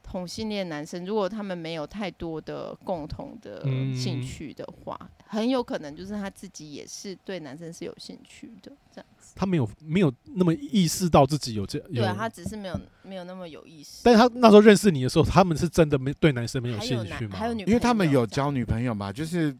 [0.07, 3.63] 同性恋男生，如果他们没有太多的共同的
[3.95, 9.33] 兴趣的话，嗯、很有可能就是他自己也是对男生是有兴趣的这样子。
[9.35, 14.01] 他没有没有那么意识到自己有这，对他只是没有没有那么有意识。
[14.03, 17.35] 但是他那时候认识你的时候，他们是真的没对男生没有兴趣吗？
[17.37, 19.53] 还有女，因为他们有交女朋友嘛，就是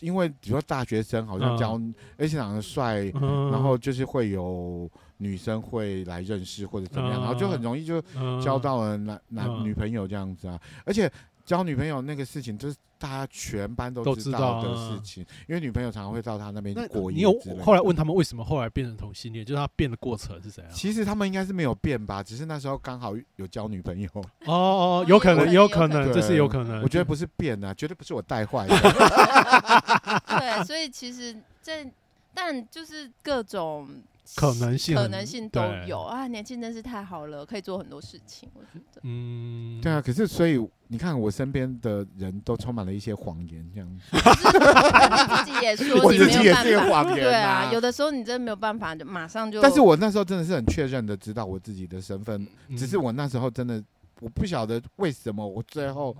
[0.00, 4.88] 因为比如说大学生好像交，嗯、而且长得帅，嗯、然后就是会有。
[5.18, 8.00] 女生会来认识或者怎么样，然后就很容易就
[8.42, 10.58] 交到了男男女朋友这样子啊。
[10.84, 11.10] 而且
[11.44, 17.16] 交女朋友那个事情，就是大家全班都知道的事情，因为女朋友常常会到他那边过夜。
[17.16, 19.44] 你有后来问他们为什么后来变成同性恋？
[19.44, 20.72] 就是他变的过程是怎样？
[20.72, 24.08] 其实他们应该是没有变吧，只是那时候刚好有交女朋友。
[24.44, 26.82] 哦哦，有可能，也有可能，这是有可能。
[26.82, 28.76] 我觉得不是变啊，绝对不是我带坏的。
[30.38, 31.90] 对，所以其实这，
[32.34, 33.88] 但就是各种。
[34.36, 36.26] 可能性，可能性都有啊！
[36.26, 38.48] 年轻真是太好了，可以做很多事情。
[38.54, 40.00] 我觉得，嗯，对啊。
[40.00, 44.04] 可是，所以你看，我身边的人都充满了一些谎言，这样子。
[44.12, 47.16] 自己也说， 我自己也是谎言。
[47.16, 49.60] 对啊，有的时候你真的没有办法，就马上就。
[49.60, 53.82] 但是我那时候真的是很确认的知道我自己的身份，只是我那时候真的
[54.20, 56.16] 我不晓得为什么我最后，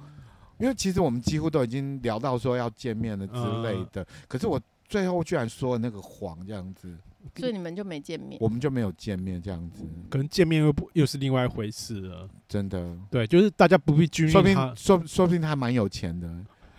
[0.58, 6.96] 因为其实我们几乎都已经聊到说要见面了之类的，可是我最后居然说了那个谎，这样子。
[7.36, 12.28] 所以你们就没见面，我们就没有见面这样子，可能见面又不又是另外一回事了。
[12.48, 16.26] 真的，对，就是大家不必拘泥他，说不定说说不定他还蛮有钱的，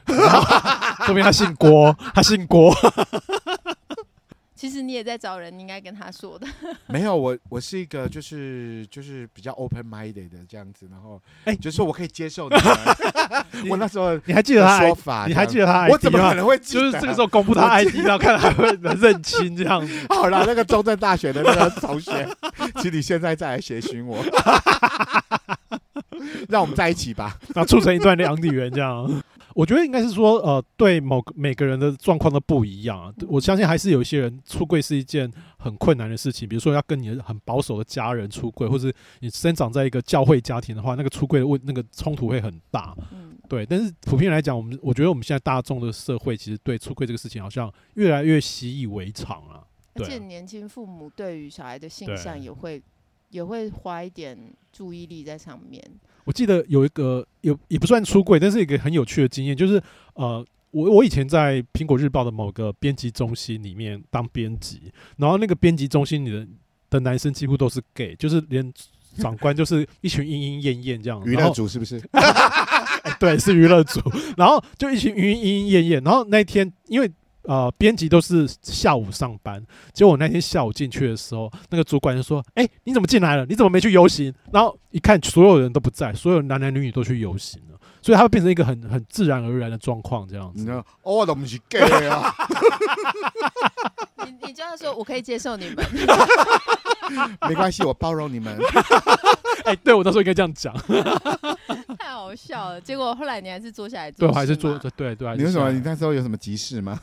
[1.06, 2.74] 说不定他姓郭，他姓郭。
[4.60, 6.46] 其实你也在找人，你应该跟他说的。
[6.88, 12.58] 没有，我我是一个就是就是比较 open minded 的这样子，然后哎，就是说我可以接受你。
[13.72, 15.28] 我那时候你还记得他说法？
[15.28, 15.88] 你还记得他？
[15.88, 16.82] 我怎么可能会记得？
[16.82, 19.98] 就是这个时候公布他 ID，然后看还会认亲这样子。
[20.14, 22.28] 好了，那个中正大学的那个同学，
[22.82, 24.22] 请你现在再来协寻我，
[26.50, 29.24] 让我们在一起吧，然后促成一段两地缘这样。
[29.56, 33.14] 我觉得应该是说，呃，对某个每个人的状况都不一样啊。
[33.28, 42.96] 我相信还是有一些人出柜是一件很困难的事情，比如说要跟你很保守的家人出柜，或者你生长在一个教会家庭的话，那个出柜的问那个冲突会很大。
[43.12, 43.66] 嗯，对。
[43.66, 49.66] 但是普遍来讲，我们我觉得我们现在大众的社会其实对出柜这个事情好像越来越习以为常了。
[49.96, 52.82] 而且年轻父母对于小孩的性向也会
[53.30, 54.38] 也会花一点
[54.72, 55.84] 注意力在上面。
[56.30, 59.82] 我记得有一个有也不算出柜，但是一个很有趣的经验，就是
[60.14, 66.48] 呃，我我以前在苹果日报的某个编辑中心里面当编辑，然后那个编辑中心里的
[66.92, 68.72] 的男生几乎都是 gay，就是连
[69.18, 71.20] 长官就是一群莺莺燕燕这样。
[71.26, 72.00] 娱乐组是不是？
[73.20, 74.00] 对，是娱乐组，
[74.38, 77.12] 然后就一群莺莺燕燕燕，然后那一天因为。
[77.44, 83.46] 呃，编辑都是下午上班，结果我那天下午进去的时候，那个主管就说：“哎、欸，你怎么进来了？
[83.46, 90.70] 你怎么没去游行？”然后一看，所有人都不在，所有男男女女都去游行了，所以它会变成一个很很自然而然的状况，这样子。
[90.70, 92.34] 哦，我都不是 gay 啊！
[94.26, 95.86] 你你这样说，我可以接受你们，
[97.48, 98.58] 没关系，我包容你们。
[99.66, 100.74] 哎、欸，对我到时候应该这样讲。
[102.00, 102.82] 太好笑了！
[102.82, 105.36] 结果后来你还是坐下来做，对，还是做，对对。
[105.36, 105.72] 你为什么？
[105.72, 107.00] 你那时候有什么急事吗？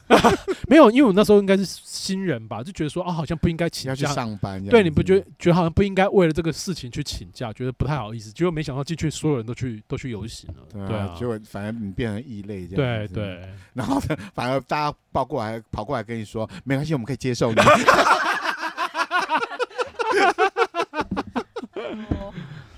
[0.68, 4.64] 没有，因为我那时候应该是新人吧，就觉得说啊，好像不应该请假要去上班。
[4.66, 8.32] 对，你不觉得觉得好像不应该为了这个事情去请假，觉得不太好意思。
[8.32, 10.86] 结果没想到进去所有人都去都去游行了。
[10.88, 13.06] 对啊，结果反而你变成异类这样。
[13.06, 13.48] 对对。
[13.74, 17.60] 然后呢，反而大家抱过来跑过来跟你说，没关系，我们可以接受你。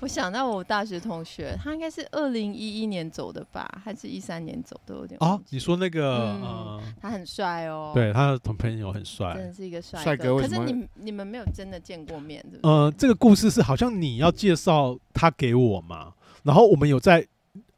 [0.00, 4.96] 我想到我大学同学，他应该是二零一一年走的吧，还是一三年走的？
[4.96, 10.36] 有点哦，你说那个，嗯，呃、他很帅哦，对，他的同朋友很帅，真的是一个帅哥。
[10.38, 12.68] 可是你你们没有真的见过面，对不对？
[12.68, 17.24] 呃，这个故事是好像你要介绍他给我嘛，然后我们有在。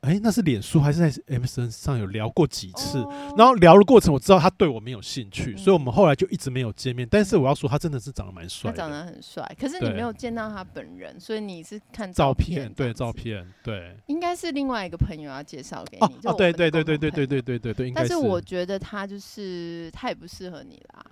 [0.01, 2.99] 哎、欸，那是脸书还是在 MSN 上有聊过几次？
[3.01, 7.07] 哦、然后聊的过程，我知道他对我没有兴趣，嗯、所以我们后来就一直没有见面。
[7.11, 9.45] 但是我要说，他真的是长得蛮帅，他长得很帅。
[9.61, 13.95] 可是你没有见到他本人，所以你是看照片，对照片，对。
[14.07, 16.07] 应该是另外一个朋友要介绍给你。
[16.25, 17.93] 哦，对对对对对对对对对对。
[17.95, 21.05] 但是我觉得他就是他也不适合你啦，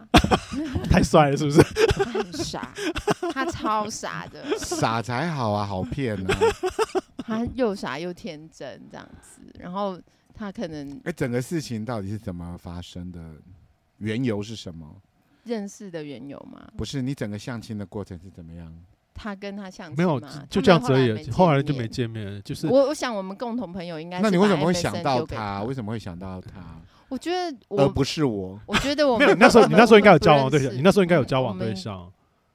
[0.91, 1.62] 太帅了是不是？
[1.93, 2.72] 他很傻，
[3.34, 6.39] 他超傻的，傻才好啊，好骗啊。
[7.28, 10.01] 他又傻又天真这样子，然后
[10.35, 13.20] 他可能哎、欸，整个事情到底是怎么发生的？
[13.99, 14.95] 缘由是什么？
[15.43, 16.68] 认识的缘由吗？
[16.76, 18.72] 不是，你整个相亲的过程是怎么样？
[19.12, 22.41] 他跟他相亲没有，就这样子而已，后来就没见面。
[22.45, 24.22] 就是我，我想我们共同朋友应该是。
[24.22, 25.64] 那你为什么会想到他？
[25.64, 26.81] 为什么会想到他？
[27.09, 28.61] 我觉得我，而不是我。
[28.66, 29.33] 我觉得我没有。
[29.33, 30.72] 你那时候，你那时候应该有交往对象。
[30.72, 32.09] 你那时候应该有交往对象。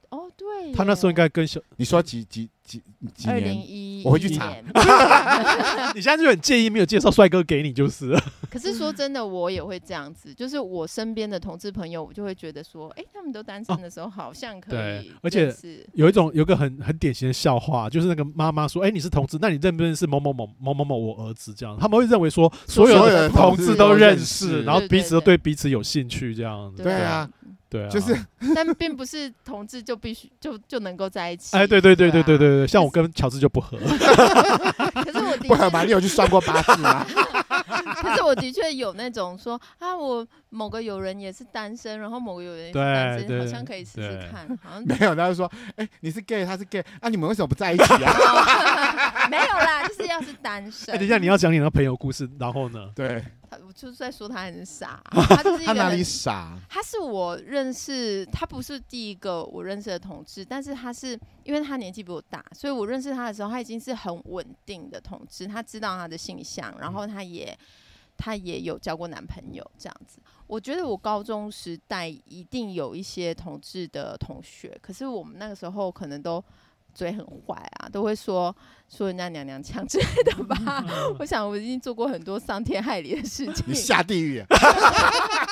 [0.09, 2.81] 哦，对，他那时候应该跟小你说几几几
[3.15, 3.33] 几年？
[3.33, 4.53] 二零一，我回去查。
[5.93, 8.23] 你现在就很介意没有介绍帅哥给你，就是了。
[8.49, 14.75] 可是说真的，我也会这样子，就是我身边的同志朋友，我就会觉得说，哎，他们都单身的时候，好像可以。
[14.75, 15.53] 对，而且
[15.93, 21.53] 有一种有个很很典型的笑话，就是那个妈妈说，哎，你是同志，那你认不认识某某某某某某我儿子？
[21.53, 26.81] 这样，他们会认为说，所有的同志都认识，然后彼此都对彼此有兴趣，这样子。
[26.81, 27.29] 对啊。
[27.73, 28.15] 对啊，就是，
[28.53, 31.57] 但并不是同志就必须就就能够在一起。
[31.57, 33.79] 哎，对对对对对对对，像我跟乔治就不合。
[35.03, 35.81] 可是我不合嘛？
[35.83, 37.03] 你有去算过八字吗？
[37.93, 44.47] 可是我的确有那种说啊，我某个友人也是单身，然后某个友人也是单身，好像可以试试看。
[44.61, 48.13] 好像 没有，他就说，哎，你是 gay，他是 gay，啊，你们为什么不在一起啊？
[49.29, 50.93] 没有啦，就是要是单身。
[50.93, 52.89] 哎，等一下，你要讲你的朋友故事，然后呢？
[52.95, 53.23] 对。
[53.67, 56.57] 我就是在说他很傻，他就是一个他哪里傻？
[56.67, 61.09] 他是我认识，他不是第一个我认识的同志，但是他是
[61.43, 67.55] 因为他年纪比我大，所以我认识他的时候，他已经是很稳定的同志，他知道他的性向，然后他也
[68.17, 70.19] 他也有交过男朋友这样子。
[70.47, 76.43] 我觉得我高中时代一定有一些同志的同学，可是我们那个时候可能都。
[76.95, 78.55] 嘴很坏啊，都会说
[78.87, 80.85] 说人家娘娘腔之类的吧。
[81.17, 83.65] 我想我已经做过很多伤天害理的事情。
[83.65, 84.45] 你下地狱啊！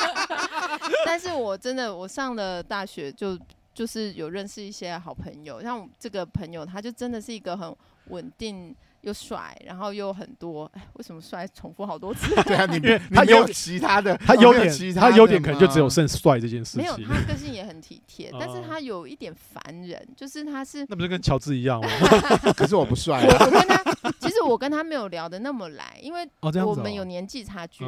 [1.04, 3.36] 但是我真的，我上了大学就
[3.74, 7.76] 就是有认识一些好朋友，像这个朋友，他就真的是一个很
[8.10, 8.76] 稳定。
[9.02, 12.36] 又帅，然后又很多，哎，为什么帅重复好多次？
[12.46, 12.80] 对啊，你
[13.14, 16.82] 他有其他的，他优点，他优点可能就只有剩帅这件事情。
[16.82, 21.90] 没有，他个性也很体贴，但是他有一点烦人，就是他是 那不是跟乔治一样吗？
[22.56, 23.46] 可是我不帅啊。
[23.46, 23.84] 我跟他
[24.20, 27.84] 其实我跟他没有聊得那么来，因为我们有年纪差距，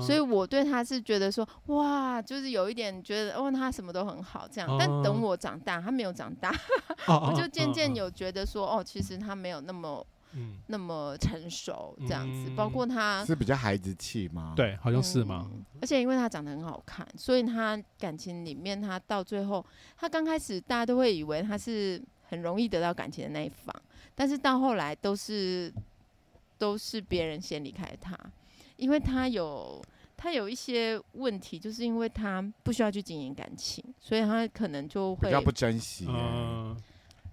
[0.00, 4.76] 所以我对他是觉得说哇，就是有一点觉得哦，他什么都很好这样。
[4.78, 6.54] 但等我长大，他没有长大，
[7.06, 10.06] 我就渐渐有觉得说哦，其实他没有那么。
[10.32, 14.52] 嗯，那么成熟这样子，嗯、包括他是比较孩子气吗？
[14.54, 15.64] 对，好像是吗、嗯？
[15.80, 19.64] 而且因为他长得很好看，所以他感情里面，他到最后，
[19.96, 23.74] 他刚开始大家都会以为他是很容易得到感情的那一方，
[24.14, 25.72] 但是到后来都是
[26.58, 28.18] 都是别人先离开他，
[28.76, 29.82] 因为他有
[30.16, 36.06] 他有一些问题，就是因为他不需要去经营感情，所以他可能就会比较不珍惜。
[36.08, 36.76] 嗯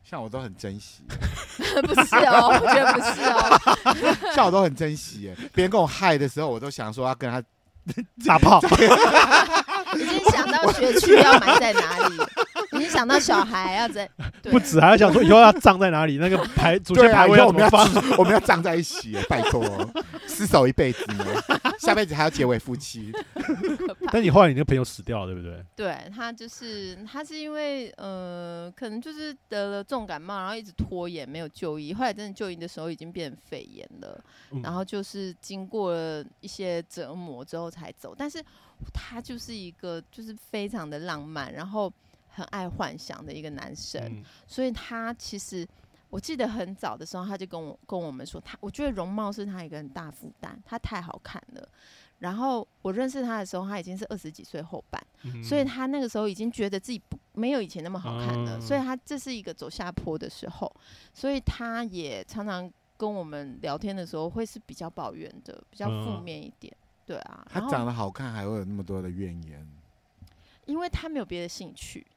[0.07, 1.01] 像我都很珍惜，
[1.81, 4.29] 不是哦，我觉得不是哦。
[4.35, 7.41] 像我都很珍惜，耶，别人跟我嗨的时候，我都想说要跟他
[8.25, 8.61] 打炮。
[9.95, 12.17] 已经想到学区要埋在哪里，
[12.75, 14.09] 已经想到小孩要在，
[14.43, 17.87] 不止还要想说以后要葬在哪里，那个排祖先牌位要怎么放？
[18.17, 19.63] 我们要葬在一起，拜托，
[20.27, 21.25] 厮守一辈子呢，
[21.79, 23.11] 下辈子还要结为夫妻。
[24.11, 25.63] 但你后来你那个朋友死掉了，对不对？
[25.75, 34.19] 对，他就是他是因为呃，可能就是得了重感冒，然后一直拖延没有就医，后来真的就医的时候已经变成肺炎了，
[34.51, 38.13] 嗯、然后就是经过了一些折磨之后才走。
[38.17, 38.43] 但是
[38.93, 41.91] 他就是一个就是非常的浪漫，然后
[42.35, 45.65] 很爱幻想的一个男生，嗯、所以他其实
[46.09, 51.67] 我记得很早的时候他就跟我跟我们说，他我觉得容貌是他一个很大负担，他太好看了。
[52.19, 60.73] 然后我认识他的时候，他已经是二十几岁后半，嗯、所以他那个时候已经觉得自己不没有以前那么好看了，嗯、所以他这是一个走下坡的时候，
[61.13, 67.45] 所以他也常常跟我们聊天的时候会是比较抱怨的，比较负面一点，嗯、对啊。
[67.49, 69.67] 他长得好看还会有那么多的怨言，
[70.65, 72.07] 因为他没有别的兴趣，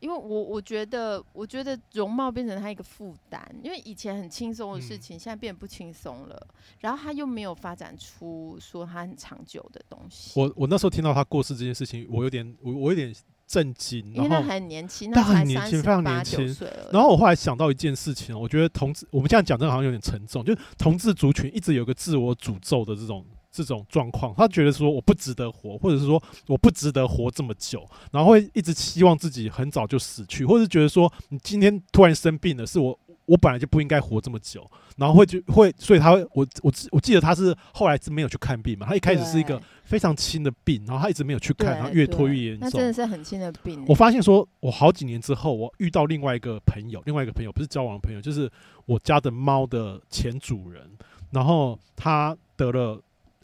[0.00, 6.46] 因为我我觉得，我觉得容貌变成他一个负担，因为以前很轻松的事情，嗯、现在变得不轻松了。
[6.80, 10.38] 然后他又没有发展出说他很长久的东西。
[10.38, 13.12] 我我那时候听到他过世这件事情，我有点我我有点
[13.46, 16.56] 震惊，因为他很年轻，他很年轻，非常年轻。
[16.92, 23.24] 然后我后来想到一件事情，我觉得同志，我们现在讲真的好像有点沉重，就是同志族群一直有个自我诅咒的这种。
[23.50, 34.64] 这种状况，他觉得说我不值得活，或者是说我不值得活这么久，然后会一直希望自己很早就死去，或者是觉得说你今天突然生病了，是我我本来就不应该活这么久，
[34.96, 43.84] 然后会就会，所以他会我我我记得他是后来是没有去看病嘛，他一开始是一个非常轻的病，然后他一直没有去看，然后越拖越严重，那真的是很轻的病。
[43.86, 48.50] 我发现说，我好几年之后，我遇到另外一个朋友，另外一个朋友不是交往的朋友，就是
[48.86, 50.90] 我家的猫的前主人，
[51.30, 52.98] 然后他得了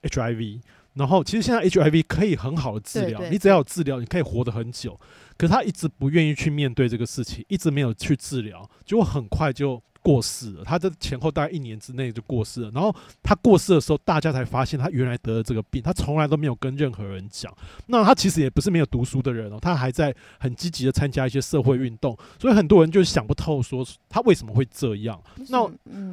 [0.08, 0.60] HIV。
[0.94, 4.96] 然后，其实现在 HIV 可以很好的治疗，你只要有治疗，你可以活得很久。
[5.36, 10.62] 可是他一直不愿意去面对这个事情，一直没有去治疗，结果很快就过世了。
[10.62, 12.70] 他在前后大概一年之内就过世了。
[12.72, 12.94] 然后
[13.24, 17.52] 他过世的时候，大家才发现他原来得了这个病，他从来都没有跟任何人讲。
[17.86, 22.16] 那他其实也不是没有读书的人哦，他还在很积极的参加一些社会运动。
[22.38, 25.20] 所以很多人就想不透，说他为什么会这样。
[25.48, 25.68] 那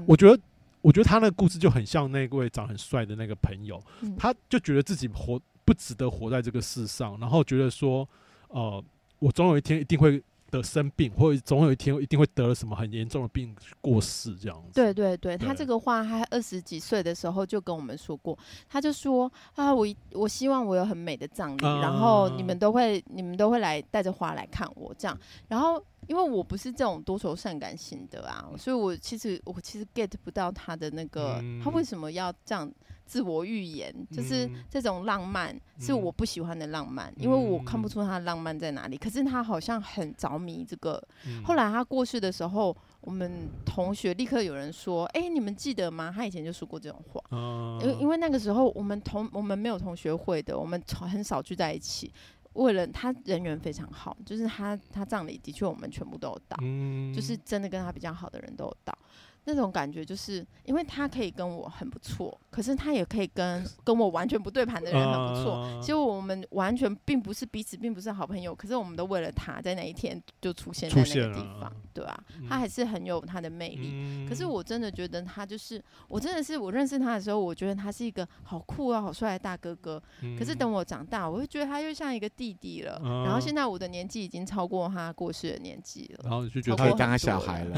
[0.07, 0.41] 我觉得。
[0.81, 8.07] 我觉得他那个故事就很像那位长很帅的那个朋友，嗯、他就觉得自己活不值得活在这个世上，然后觉得说，
[8.47, 8.83] 呃，
[9.19, 14.71] 我总有一天一定会得生病，或者总有一天一定会得了什么很严重的病过世这样子。
[14.73, 25.17] 对对对，他这个话他二十几岁的时候就跟我们说过，他就说啊，我我希望我有很美的葬礼，嗯、然后你们都会你们都会来带着花来看我这样，
[25.47, 25.83] 然后。
[26.11, 32.69] 因为我不是这种多愁善感型的啊，所以我其实我其实 get 不到他的那个，嗯、他为什么要这样
[33.05, 38.97] 自我预言，嗯、就是这种浪漫是我不喜欢的浪漫，嗯、因为我看不出他的浪漫在哪里。
[38.97, 41.01] 可是他好像很着迷这个。
[41.25, 46.11] 嗯、后来他过世的时候，我们同学立刻有人说：“哎、欸，你们记得吗？
[46.13, 47.23] 他以前就说过这种话。
[47.31, 52.11] 嗯”因为因为那个时候我们同我们没有同学会的，我们很少聚在一起。
[52.53, 58.97] 为了他人缘非常好，就是他他葬礼的确我们全部都有到，嗯、就是真的跟他比较好的人都有到。
[59.45, 65.79] 那种感觉就是，因为他可以跟我很不错，可是他也可以跟跟我完全不对盘的人很不错。
[65.81, 72.23] 其实我们完全并不是彼此，并不是好朋友，可是我们都为了他在那一天就出现在那个地方，对吧？
[72.47, 74.27] 他还是很有他的魅力。
[74.29, 80.01] 可是我真的觉得他就是，我真的是我认识他的时候，我觉得他是一个好酷啊、好帅的大哥哥。
[80.37, 83.01] 可是等我长大，我会觉得他又像一个弟弟了。
[83.25, 87.75] 然后现在我的年纪已经超过他过世的年纪了，然后就觉得他当他小孩了，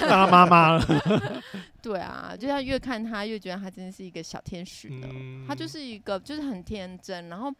[0.00, 0.77] 当他妈妈了。
[1.82, 7.52] 对啊，就像越看他越觉得他真的是一个小天使的，嗯、他就是一个就是很天真，然后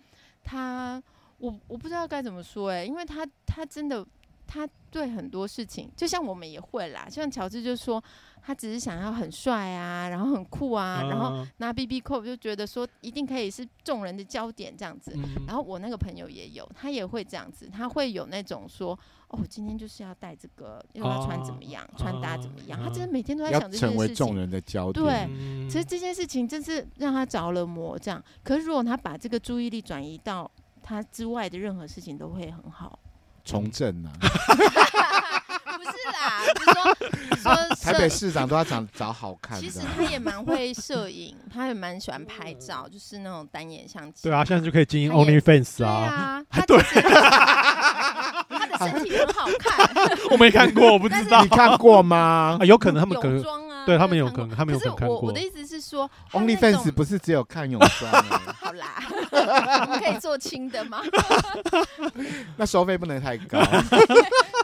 [0.42, 1.02] 他
[1.38, 4.06] 我我不知道该怎么说哎、欸，因为他他真的
[4.46, 8.02] 他对很多事情，就像我们也会啦，像乔治就说。
[8.40, 15.12] 他只是想要很帅啊，然后很酷啊，然后拿 BB 扣就觉得说一定可以是众人的焦点这样子。
[15.46, 18.98] 然后我那个朋友也有，他也会这样子，他会有那种说，
[19.28, 22.80] 哦，我今天就是要带这个，又要穿怎么样，穿搭怎么样。
[22.82, 23.88] 他真的每天都在想这件事情。
[23.88, 25.04] 成为众人的焦点。
[25.04, 28.22] 对，其实这件事情真是让他着了魔这样。
[28.42, 30.50] 可是如果他把这个注意力转移到
[30.82, 32.98] 他之外的任何事情，都会很好。
[33.44, 34.12] 从政啊。
[35.78, 39.58] 不是啦，就是说说 台北市长都要长找好看。
[39.60, 44.24] 其实他也蛮会摄影，他也蛮喜欢拍照，就是那种单眼相机。
[44.24, 46.42] 对啊，现在就可以经营 OnlyFans 啊。
[46.66, 49.88] 对啊， 他的身体很好看。
[50.30, 51.42] 我没看过，我不知道。
[51.42, 52.58] 你看过吗？
[52.64, 53.42] 有可能他们可能
[53.88, 55.18] 对他们有可能，他们有可能看过。
[55.20, 58.12] 我的意思是说， OnlyFans 不是只有看泳装。
[58.60, 61.02] 好啦，我们可以做轻的吗？
[62.58, 63.58] 那收费不能太高。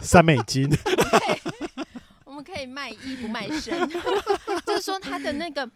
[0.02, 0.68] 三美金，
[2.26, 3.88] 我们可以卖艺不卖身，
[4.66, 5.66] 就是说他的那个。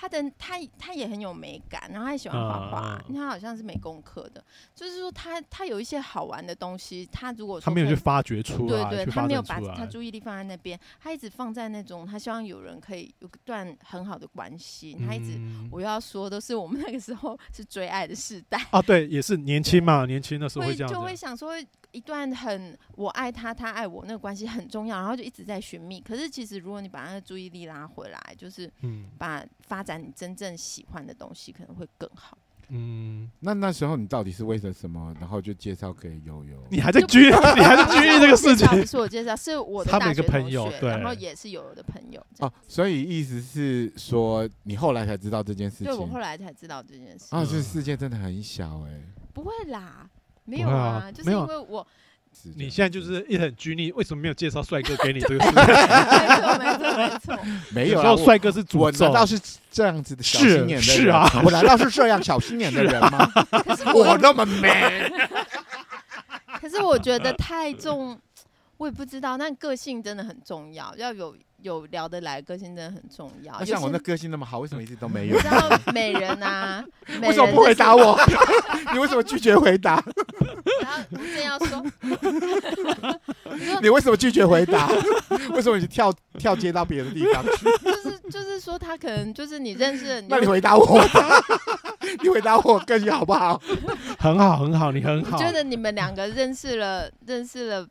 [0.00, 4.42] 他的他他也很有美感，然后他也喜欢画画，他好像是美工科的，
[4.74, 15.38] 就是说他他有一些好玩的东西，他如果说他没有去发掘出来，对对，他没有把他注意力放在那边，他一直放在那种他希望有人可以有段很好的关系，他一直
[15.70, 21.52] 我要说都是我们那个时候是追爱的时代啊，对，也是年轻嘛，年轻的时候会这样，就会想说。
[21.92, 26.00] 一段很我爱他，他爱我，那个关系很重要，然后就一直在寻觅。
[26.00, 28.70] 可是其实如果你把那个注意力拉回来，就是
[29.18, 32.36] 把发展你真正喜欢的东西，可能会更好。
[32.72, 35.12] 嗯，那那时候你到底是为了什么？
[35.18, 36.56] 然后就介绍给悠悠？
[36.70, 38.68] 你还在拘， 你还在拘这个事情？
[38.68, 42.24] 不是我介绍，是我的大学朋友，对，然后也是悠悠的朋友。
[42.38, 45.86] 哦，所以意思是说，你后来才知道这件事情？
[45.86, 47.26] 对，我后来才知道这件事。
[47.30, 49.00] 啊，这世界真的很小哎。
[49.34, 50.08] 不会啦。
[50.44, 51.86] 没有啊，就是因为我
[52.54, 55.50] 你现在就是一很拘泥，为什么没有介绍帅哥给你这个事？
[55.52, 55.66] 没
[56.38, 57.38] 错，没错，没错，
[57.74, 58.16] 没有。
[58.24, 59.38] 帅哥是主，难道是
[59.70, 60.82] 这样子的小心眼的人？
[60.82, 63.28] 是啊，我难道是这样小心眼的人吗？
[63.94, 65.12] 我那么 man。
[66.60, 68.18] 可是我觉得太重，
[68.76, 69.36] 我也不知道。
[69.36, 71.34] 但个性真的很重要，要有。
[71.62, 73.64] 有聊得来，个性真的很重要。
[73.64, 75.36] 像我那个性那么好，为什么一直都没有？
[75.36, 76.84] 你知道美人啊，
[77.22, 78.18] 为什么不回答我？
[78.92, 80.02] 你为什么拒绝回答？
[80.82, 81.04] 然后
[81.34, 81.84] 这样说，
[83.82, 84.88] 你为什么拒绝回答？
[85.50, 87.64] 为什么你跳跳接到别的地方去？
[87.84, 90.22] 就是就是说，他可能就是你认识的。
[90.28, 91.00] 那你回答我，
[92.22, 93.60] 你回答我个性好不好？
[94.18, 95.36] 很好，很好，你很好。
[95.36, 97.86] 我觉得你们两个认识了，认识了。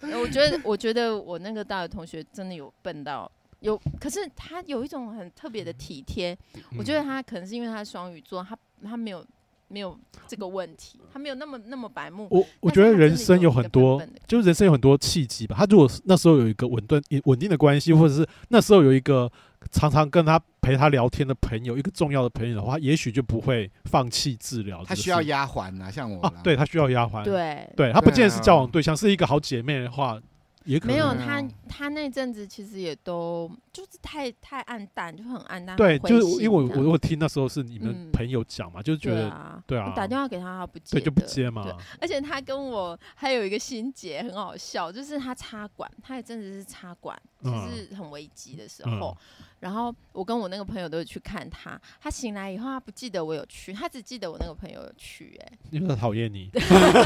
[0.00, 6.36] 我觉得，我觉得我那个大学同学真的有笨到有，可是他有一种很特别的体贴。
[6.78, 9.24] 我觉得他可能是因为他是双鱼座，他他没有
[9.68, 12.28] 没有这个问题，他没有那么那么白目。
[12.30, 15.56] 我我觉得人生有很多，就是人生有很多契机吧。
[15.58, 19.30] 他如果那时候有一个稳定稳定的关系，或者是那时候有一个。
[19.70, 24.84] 常常跟他陪他聊天的朋友，一个重要的朋友的话，也许就不会放弃治疗。
[24.84, 27.24] 他需要丫鬟啊，像我啊，对他需要丫鬟。
[27.24, 30.20] 对，对他不见得是交往对象，是一个好姐妹的话。
[30.64, 35.76] 也可能没有他，他那阵子其实也都就是太太暗淡，就很暗淡。
[35.76, 41.66] 对，就是因为我我我听那时候是你们朋友讲嘛，嗯、就是觉得对啊，打电话给他他不接，对就不接嘛。
[42.00, 49.14] 而且他跟我还有一个心结很好笑，就是他插管，他也真的是插管，就是很危急的时候。
[49.20, 49.26] 嗯、
[49.64, 55.46] 然后我跟我那个朋友都有去看他，他醒来以后他不记得我有去，他只记得我那个朋友有去、欸。
[55.46, 56.50] 哎，因为他讨厌你。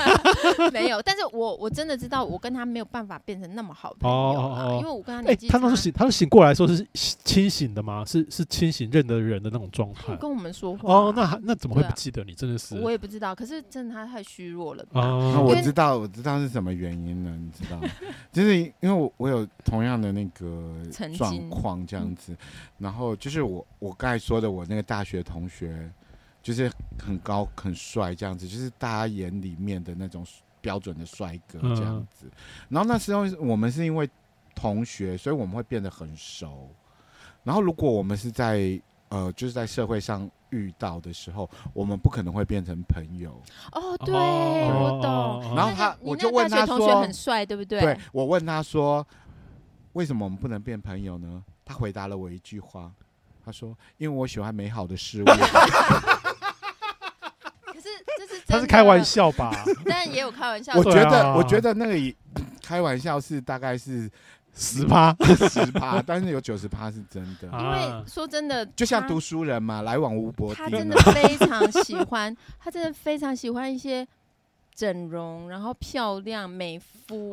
[0.73, 3.49] 没有，但是我我真的知道，我跟他没有办法变成。
[3.55, 6.85] 那么好朋友啊，因为我跟他年纪，他当时醒，他是醒过来的时候是
[7.25, 8.05] 清醒的吗？
[8.05, 10.17] 是是清醒认得人的那种状态。
[10.17, 12.35] 跟我们说话哦，那那怎么会不记得你？
[12.35, 14.85] 真的是我也不知道，可是真的他太虚弱了。
[14.91, 17.81] 哦，我知道，我知道是什么原因了，你知道？
[18.33, 20.75] 就是因为我我有同样的那个
[21.17, 22.37] 状况这样子，
[22.79, 25.91] 然后就是我我刚才说的，我那个大学同学
[26.43, 30.27] 就是很高很帅这样子，就是大家眼里面的那种。
[30.61, 32.31] 标准的帅哥这样子，嗯、
[32.69, 34.11] 然后那时候我们是因为
[34.57, 36.69] 同学，所以我们会变得很熟。
[37.45, 38.79] 然后如果我们是在
[39.09, 43.41] 呃，就是在社会上遇到的时候，我们不可能会变成朋友。
[43.71, 45.57] 哦，对，哦、我懂。
[45.57, 47.81] 然后他，我就问他说，同学很帅，对不对？
[47.81, 49.07] 对，我问他说，
[49.93, 51.43] 为什么我们不能变朋友呢？
[51.69, 52.91] 他回答了我一句话，
[53.45, 55.27] 他说：“因为我喜欢美好的事物。
[57.67, 59.53] ”可是这是他是开玩笑吧？
[59.85, 60.73] 但也有开玩笑。
[60.75, 62.17] 我觉得，我觉得那个
[62.63, 64.11] 开玩笑是大概是
[64.55, 65.15] 十趴，
[65.51, 67.49] 十趴，但是有九十趴是真的。
[67.61, 70.55] 因为说真的，就像读书人嘛，来往无薄。
[70.55, 74.09] 他真的非常喜欢，他真的非常喜欢一些
[74.79, 77.33] 整容，然后漂亮美肤，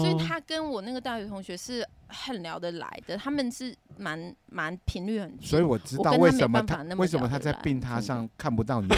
[0.00, 3.74] 所以他跟我那个大学同学是很聊得来的，他们是。
[3.96, 8.88] 蛮蛮频率很，所以我知道为什么他为什么他在病榻上看不到你。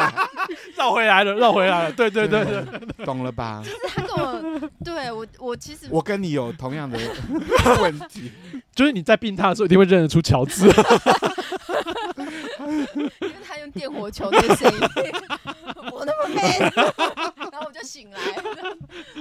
[0.78, 2.64] 绕回来了，绕回来了，对对对对，
[3.04, 3.62] 懂了吧？
[3.62, 6.98] 就是他跟我，对我我其实我跟你有同样的
[7.82, 8.32] 问题，
[8.74, 10.66] 就是你在病榻的时候一定会认得出乔治，
[12.68, 14.80] 因为他用电火球那个声音，
[15.92, 16.58] 我那么黑，
[17.50, 18.76] 然后我就醒来了，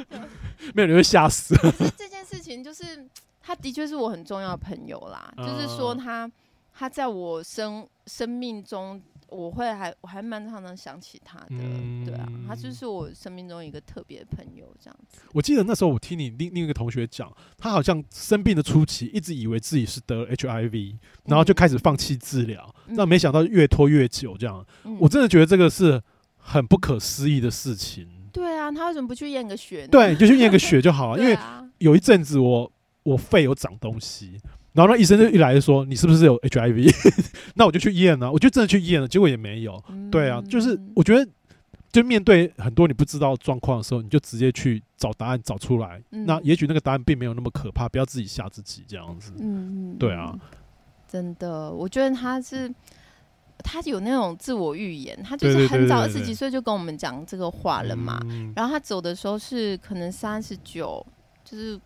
[0.74, 1.56] 没有你会吓死。
[1.98, 3.08] 这件事情就是。
[3.42, 6.30] 他的确是我很重要的朋友啦，嗯、就是说他
[6.72, 9.02] 他在我生生命中，
[9.32, 15.20] 我会还我还蛮常常想起他的，嗯、对啊，他就是我生命中一个特别的朋友这样子。
[15.34, 24.66] 我记得那时候我听你另另一个同学讲，他好像生病的初期一直以为自己是得 HIV，然后就开始放弃治疗，那、嗯、没想到越拖越久这样。
[24.84, 26.02] 嗯、我真的觉得这个是
[26.38, 28.08] 很不可思议的事情。
[28.32, 29.88] 对啊，他为什么不去验个血呢？
[29.90, 31.40] 对，就去验个血就好了， 啊、因为
[31.78, 32.72] 有一阵子我。
[33.04, 34.40] 我肺有长东西，
[34.80, 36.90] 然后那医生就一来就说，你是不是有 HIV？
[37.56, 39.84] 那我就去验了，我就真的去验了，结果也没有。
[39.90, 41.30] 嗯、对啊，就是我觉得，
[41.92, 46.02] 就面对很多你不知道状况的时候，你就直接去找答案找出来。
[46.12, 49.34] 嗯、那也许那个答案并没有那么可怕，不要自己吓自己这样子。
[49.38, 50.34] 嗯，对啊，
[51.10, 52.74] 真的，我觉得他是
[53.58, 58.18] 他有那种自我预言，他就是很早二十几岁就跟我们讲这个话了嘛。
[58.56, 61.06] 然后他走的时候是可能三十九，
[61.44, 61.78] 就是。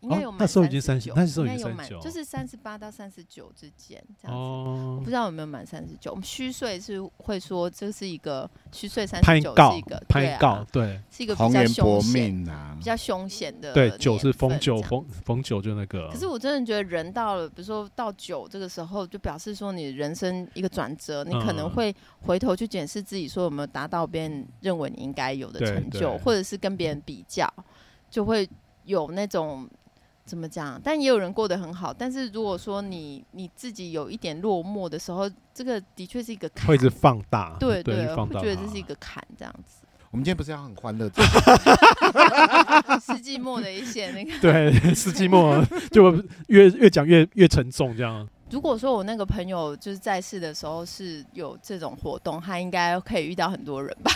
[0.00, 0.40] 应该有满、哦。
[0.40, 4.42] 那时候已经三十，那时候已经三十九，就是三十八到三十九之间这样子。
[4.42, 6.10] 哦、我不知道有没有满三十九。
[6.10, 13.72] 我们虚岁是会说这是一个虚岁三十九是一个拍告，对，是一个比较凶险啊，比较凶险的。
[13.72, 16.08] 对，九是逢九逢逢九就那个。
[16.10, 27.52] 可是我真的觉得人到了，比如说到九这个时候，就表示说你人生一个转折，你可能会回头去检视自己，说有没有达到别人认为你应该有的成就，或者是跟别人比较，
[28.10, 28.48] 就会
[28.84, 29.68] 有那种。
[30.30, 30.80] 怎么讲？
[30.84, 31.92] 但也有人过得很好。
[31.92, 37.56] 但是如果说你你自己有一点落寞的时候，这个的确是一个坎，会一直放大。
[37.58, 39.84] 对 对，对，我会觉得这是一个坎，这样子。
[40.12, 41.10] 我们今天不是要很欢乐？
[43.04, 46.12] 世纪末的一些那个，对，世纪末就
[46.46, 48.28] 越越讲越越沉重，这样。
[48.50, 54.10] 如果说我那个朋友就是在世的时候是有这种活动，他应该可以遇到很多人吧？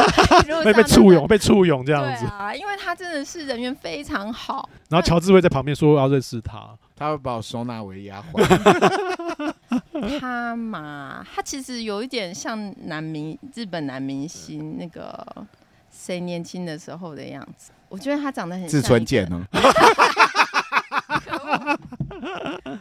[0.64, 2.54] 被被簇拥，被簇拥这样子啊！
[2.54, 4.68] 因为他真的是人缘非常好。
[4.88, 9.52] 然后乔治会在旁边说要认识他，他会把我收纳为丫鬟。
[10.18, 15.46] 他嘛，他其实有一点像男明日本男明星那个
[15.90, 17.70] 谁年轻的时候的样子。
[17.88, 19.42] 我觉得他长得很像志村健哦。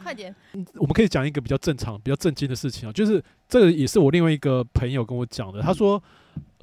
[0.04, 0.34] 快点！
[0.76, 5.62] 我们可以讲一个比较正常、比较震惊的事情啊，就是这个也是我另外一个朋友跟我讲的。
[5.62, 6.01] 他说，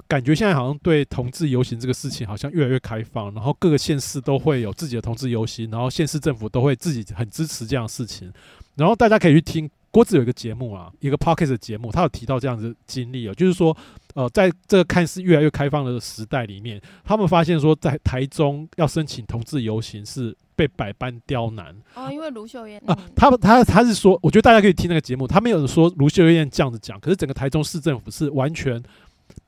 [0.07, 8.31] 感觉现在好像对同志游行这个事情好像越来越开放，然后各个县市都会有自己的同志游行，然后县市政府都会自己很支持这样的事情。
[8.75, 13.75] 然后大家可以去听郭子有一个节目啊，一个 p o c k e t 的节目，他有提到这样子的经历哦，就是说，
[14.15, 20.35] 呃，在这个看似越来越开放的时代里面，他们发现说，在台中要申请同志游行是。
[20.53, 21.75] 被百般刁难。
[21.95, 22.79] 哦，因为卢秀燕。
[22.85, 28.79] 啊，他他他是说，我觉得大家可以听那个节目，他没有说卢秀燕这样子讲，可是整个台中市政府是完全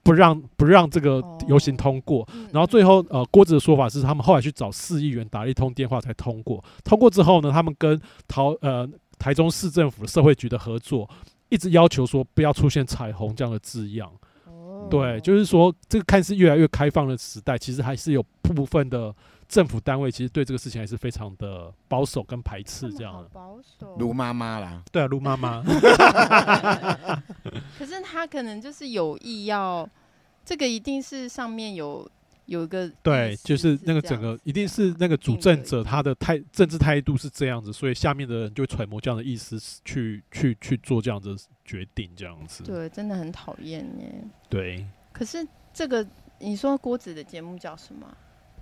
[0.01, 8.89] 不让不让这个游行通过，然后最后呃郭子的说法是，他们后来去找市议员打了一通电话才通过，通过之后呢，他们跟桃呃
[9.23, 11.09] 台中市政府社会局的合作，
[11.47, 14.11] 一直要求说不要出现彩虹这样的字样，
[14.89, 19.15] 对，就是说这个看似越来越开放的时代，其实还是有部分的。
[19.45, 23.29] 政府单位其实对这个事情还是非常的保守跟排斥，这样的。
[23.31, 23.95] 保守。
[23.99, 25.61] 卢妈妈啦，对啊，卢妈妈。
[27.77, 29.87] 可是他可能就是有意要，
[30.43, 32.09] 这个一定是上面有
[32.45, 32.89] 有一个。
[33.01, 42.63] 对，就是那个整个一定是那个主政者他的态政治态度是这样子，所以下面的人就会揣摩这样的意思去去去做这样的决定，这样子。
[42.63, 44.23] 对，真的很讨厌耶。
[44.49, 44.85] 对。
[45.11, 46.05] 可是这个
[46.39, 48.07] 你说郭子的节目叫什么？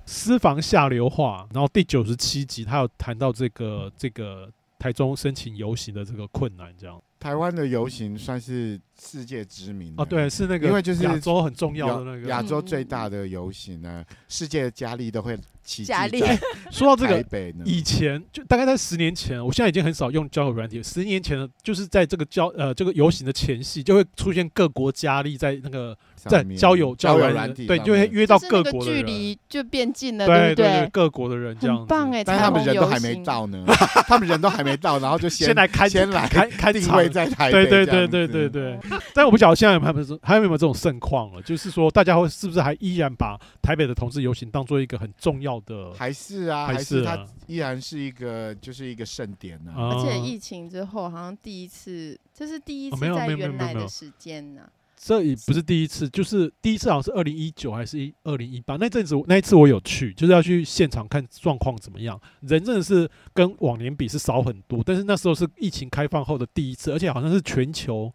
[0.05, 7.01] 私房下流话，然后第九十七集，他有谈到这个这个台中申请游行的这个困难，这样。
[7.19, 12.27] 台湾的游行算是世界知名哦，对，是那个，因为就是亚洲很重要的那个。
[12.27, 16.39] 亚洲最大的游行呢，世界的佳丽都会齐聚在。
[16.69, 17.25] 说到这个，
[17.65, 20.81] 以前就大概在十年前，我现在已经很少用交友软体。
[20.83, 25.97] 十年前呢就是在这个交呃这个游行的前夕，就会出现各国佳丽在那个。
[26.23, 33.65] 在交友交友软体，对，就会约到各国的人，距离就变近了，对对对，各国的人这棒哎，但是他们人都还没到呢，
[34.05, 38.79] 他们人都还没到，然后就先来开，先来开开定位在台北，对对对对对对。
[39.13, 45.93] 但我不晓得现在还有没有还有没有这种盛况了，就是说大家会是不是还依然把台北的同志游行当做一个很重要的？
[45.93, 49.73] 还是啊，还是它依然是一个就是一个盛典呢？
[49.75, 54.61] 而且疫情之后，好像第一次，这是第一次在原来的时间呢。
[55.03, 62.21] 这也不是第一次，就是第一次好像是二零一九还是一二零一八那阵子，那一次我有去，就是要去现场看状况怎么样。
[62.41, 68.13] 人真的是跟往年比是少很多，但是那时候是疫情开放后的第一次，而且好像是全球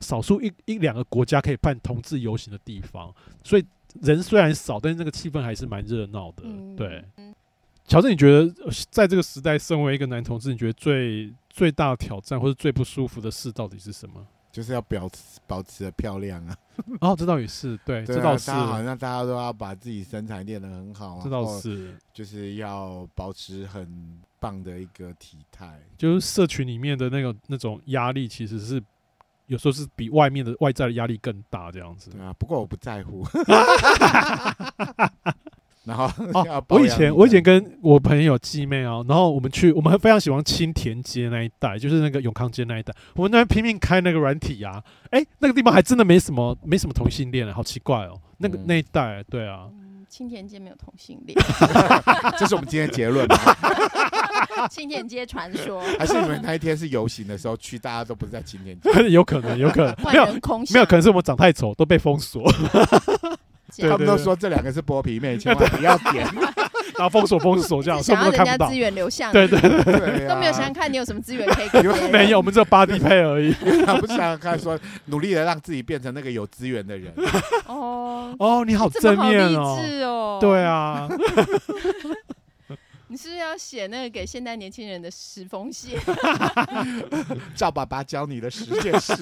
[0.00, 3.64] 少数一一两个国家可以办同志游行的地方，所以
[4.00, 6.42] 人虽然少，但是那个气氛还是蛮热闹的。
[6.76, 7.04] 对，
[7.86, 8.52] 乔治，你觉得
[8.90, 14.26] 在这个时代，身为一个男同志，你觉得最最大的挑战或者最不舒服的事到底是什么？
[14.50, 16.56] 就是要保持保持的漂亮啊！
[17.00, 18.50] 哦，这倒也是，对，这倒是。
[18.50, 21.94] 好像大家都要把自己身材练得很好，这倒是。
[22.12, 25.78] 就是要保持很棒的一个体态。
[25.98, 28.82] 就是社群里面的那个那种压力，其实是
[29.48, 32.10] 有时候是比外面的外在的压力更大，这样子。
[32.10, 33.26] 对啊，不过我不在乎。
[35.84, 49.66] 然后哦，我以前我以前跟我朋友继妹啊，然后我们去，我们非常喜欢青田街那一带，就是那个永康街那一带，我们那边拼命开那个软体啊，哎，那个地方还真的没什么没什么同性恋，好奇怪哦，那个那一带，对啊，
[50.10, 51.34] 青田街没有同性恋，
[52.38, 53.36] 这是我们今天的结论吗？
[54.70, 58.90] 青田街传说， 还是你们那一天是游行的时候去，大家都不是在青田街？
[59.10, 62.42] 有可能，有可能，没有没有，可能是我们长太丑，都被封锁。
[63.80, 66.26] 他们都说这两个是剥皮妹，千万不要点。
[66.96, 71.80] 然后封锁封锁这样，想要人家资源流向，对对对，都没有想想看你有什么资源可以给。
[72.10, 73.54] 没有，我们只有 body pay 而已。
[73.86, 77.12] 他不想想看，说努力的让自己变成那个有资源的人。
[77.66, 81.08] 哦哦，你好正面哦，对啊。
[83.18, 85.98] 你是不是要写那个给现代年轻人的十封信？
[87.52, 89.12] 赵爸爸教你的十件事。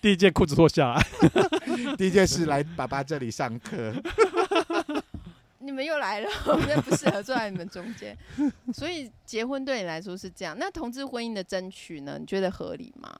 [0.00, 1.06] 第一件裤子脱下来。
[1.98, 3.92] 第一件事来爸爸这里上课。
[5.60, 8.16] 你们又来了，我们不适合坐在你们中间。
[8.72, 12.16] 所以结婚对你来说是这样，那同志婚姻的争取呢？
[12.18, 13.14] 你觉得合理吗？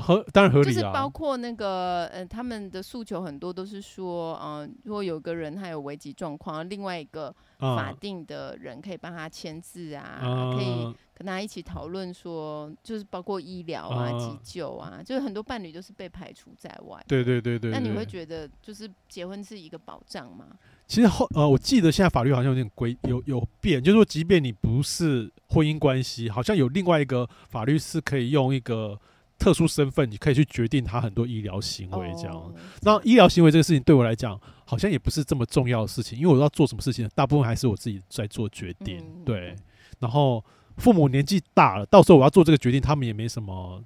[0.00, 17.02] 合当然合理啊，就是包括那个呃，他们的诉求很多都是说，嗯、呃，如果有个人他有危急状况，另外一个法定的人可以帮他签字啊，嗯、可以跟他一起讨论说，就是包括医疗啊、嗯、急救啊，就是很多伴侣都是被排除在外。
[17.08, 17.72] 对对对对，对。
[17.72, 20.46] 那你会觉得，就是结婚是一个保障吗？
[20.86, 28.98] 其实后呃，我记得现在法律好像有点规有有变，就是说，即便你不是婚姻关系，好像有另外一个法律是可以用一个。
[29.38, 32.34] 特殊身份，你可以去决定他很多医疗行为，这样。
[32.34, 32.52] Oh.
[32.82, 38.98] 那医疗行为这个事情对我来讲，好像也不是这么重要的事情，因为我要做什么事情，大部分还是我自己在做决定。
[38.98, 39.56] 嗯、对，
[39.98, 40.44] 然后
[40.76, 43.82] 父母年纪大了，到时候我要做这个决定，他们也没什么。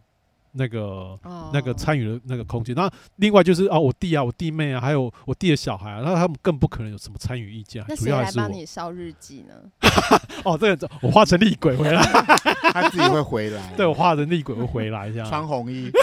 [0.53, 1.51] 那个、oh.
[1.53, 7.85] 那个参与的那个空间，那另外就是啊，我弟啊，我弟妹啊，还有我弟的小孩啊，那他们更不可能有什么参与意见。
[7.89, 9.55] 那谁来帮你烧日记呢？
[10.45, 12.03] 哦，这个我化成厉鬼回来，
[12.73, 13.73] 他自己会回来。
[13.77, 15.91] 对，我化成厉鬼会回来，这样穿红衣。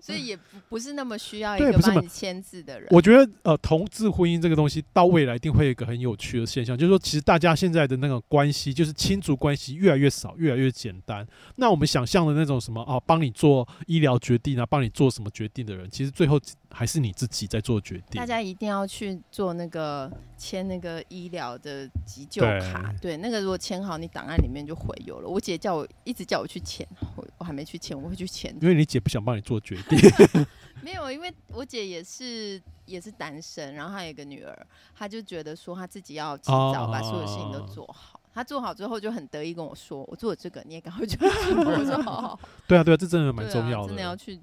[0.00, 2.88] 所以也不不是那么需要一个帮你签字的人。
[2.90, 11.26] 我觉得呃，同志婚姻这个东西到未来一定会有一个很有趣的现象，就是说，其实大家现在的那个关系，就是亲族关系越来越少，越来越简单。
[11.56, 16.40] 那我们想象的那种什么啊，帮你做医疗决定啊，帮你做什么决定的人，其实最后。
[16.70, 18.18] 还是你自己在做决定。
[18.18, 25.28] 大家一定要去做那个签那个医疗的急救卡，对，对，那个如果签好，你档案里面就回有了。
[25.28, 28.56] 我姐叫我一直叫我去签，我我还没去签，我会去签。
[28.60, 29.98] 因为你姐不想帮你做决定。
[30.82, 38.18] 没有，因为我姐也是也是单身，然后她有一个女儿，她就觉得说她自己要尽早把所有事情都做好。
[38.32, 41.28] 她做好之后就很得意跟我说：“我做了这个，你也赶快去做。”
[41.66, 44.40] 我说：“好好。”对啊，对啊，这真的蛮重要的，真的要去。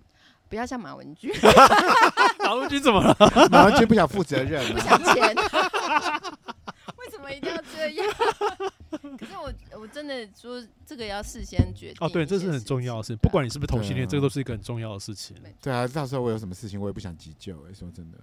[0.49, 1.31] 不要像马文君，
[2.43, 3.15] 马文君怎么了？
[3.51, 5.35] 马文君不想负责任，不想钱，
[6.97, 8.07] 为什么一定要这样？
[9.17, 11.97] 可是我我真的说，这个要事先决定。
[11.99, 15.35] 哦，对，这是很重要的事，不管你是不是同性恋，这个都是一个很重要的事情。
[15.61, 17.55] 对啊，到时候我有什么事情，我也不想急救。
[17.67, 18.17] 哎，说真的。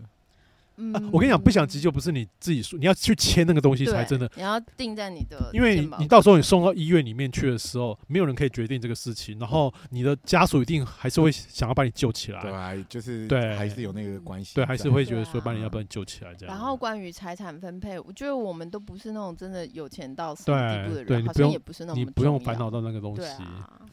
[0.77, 4.31] 嗯、啊，我跟你讲，不想急救不是你自己说，你要去签那个东西才真的。
[4.35, 12.41] 你要定在你的，因为你你到时候你送到医院里面去的时候，没有人可以决定这个事情，然后你的家属一定还是会想要把你救起来。
[12.43, 14.55] 对啊，就是对，还是有那个关系。
[14.55, 16.55] 对，还是会觉得说把你要把你救起来这样。
[16.55, 23.22] 然后关于财产分配，我觉得我们都不是那种真的有钱到什么地步的人，对，好像也不是那种你不用烦恼到那个东西，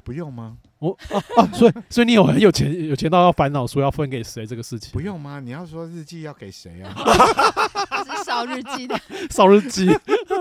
[0.04, 0.58] 不用吗？
[0.82, 4.92] 我哦哦，所以所以你有很有钱有钱到要烦恼说要分给谁这个事情？
[4.92, 5.40] 不用吗？
[5.40, 6.92] 你要说日记要给谁啊？
[8.04, 9.88] 是烧日记的， 烧日记，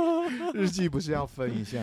[0.55, 1.79] 日记不是要分一下？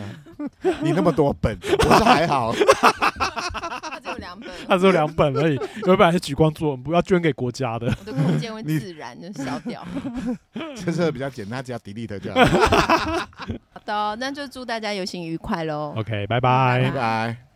[0.82, 2.52] 你那么多本，我说还好。
[2.52, 5.54] 他只有两本，他只有两本而已。
[5.86, 7.86] 有一本还是举光做，不要捐给国家的。
[7.86, 9.86] 我的空间会自然就消掉。
[10.84, 12.44] 这是比较简单，只要 delete 就好。
[12.44, 15.94] 好的，那就祝大家游行愉快喽。
[15.96, 17.47] OK，拜拜，拜拜。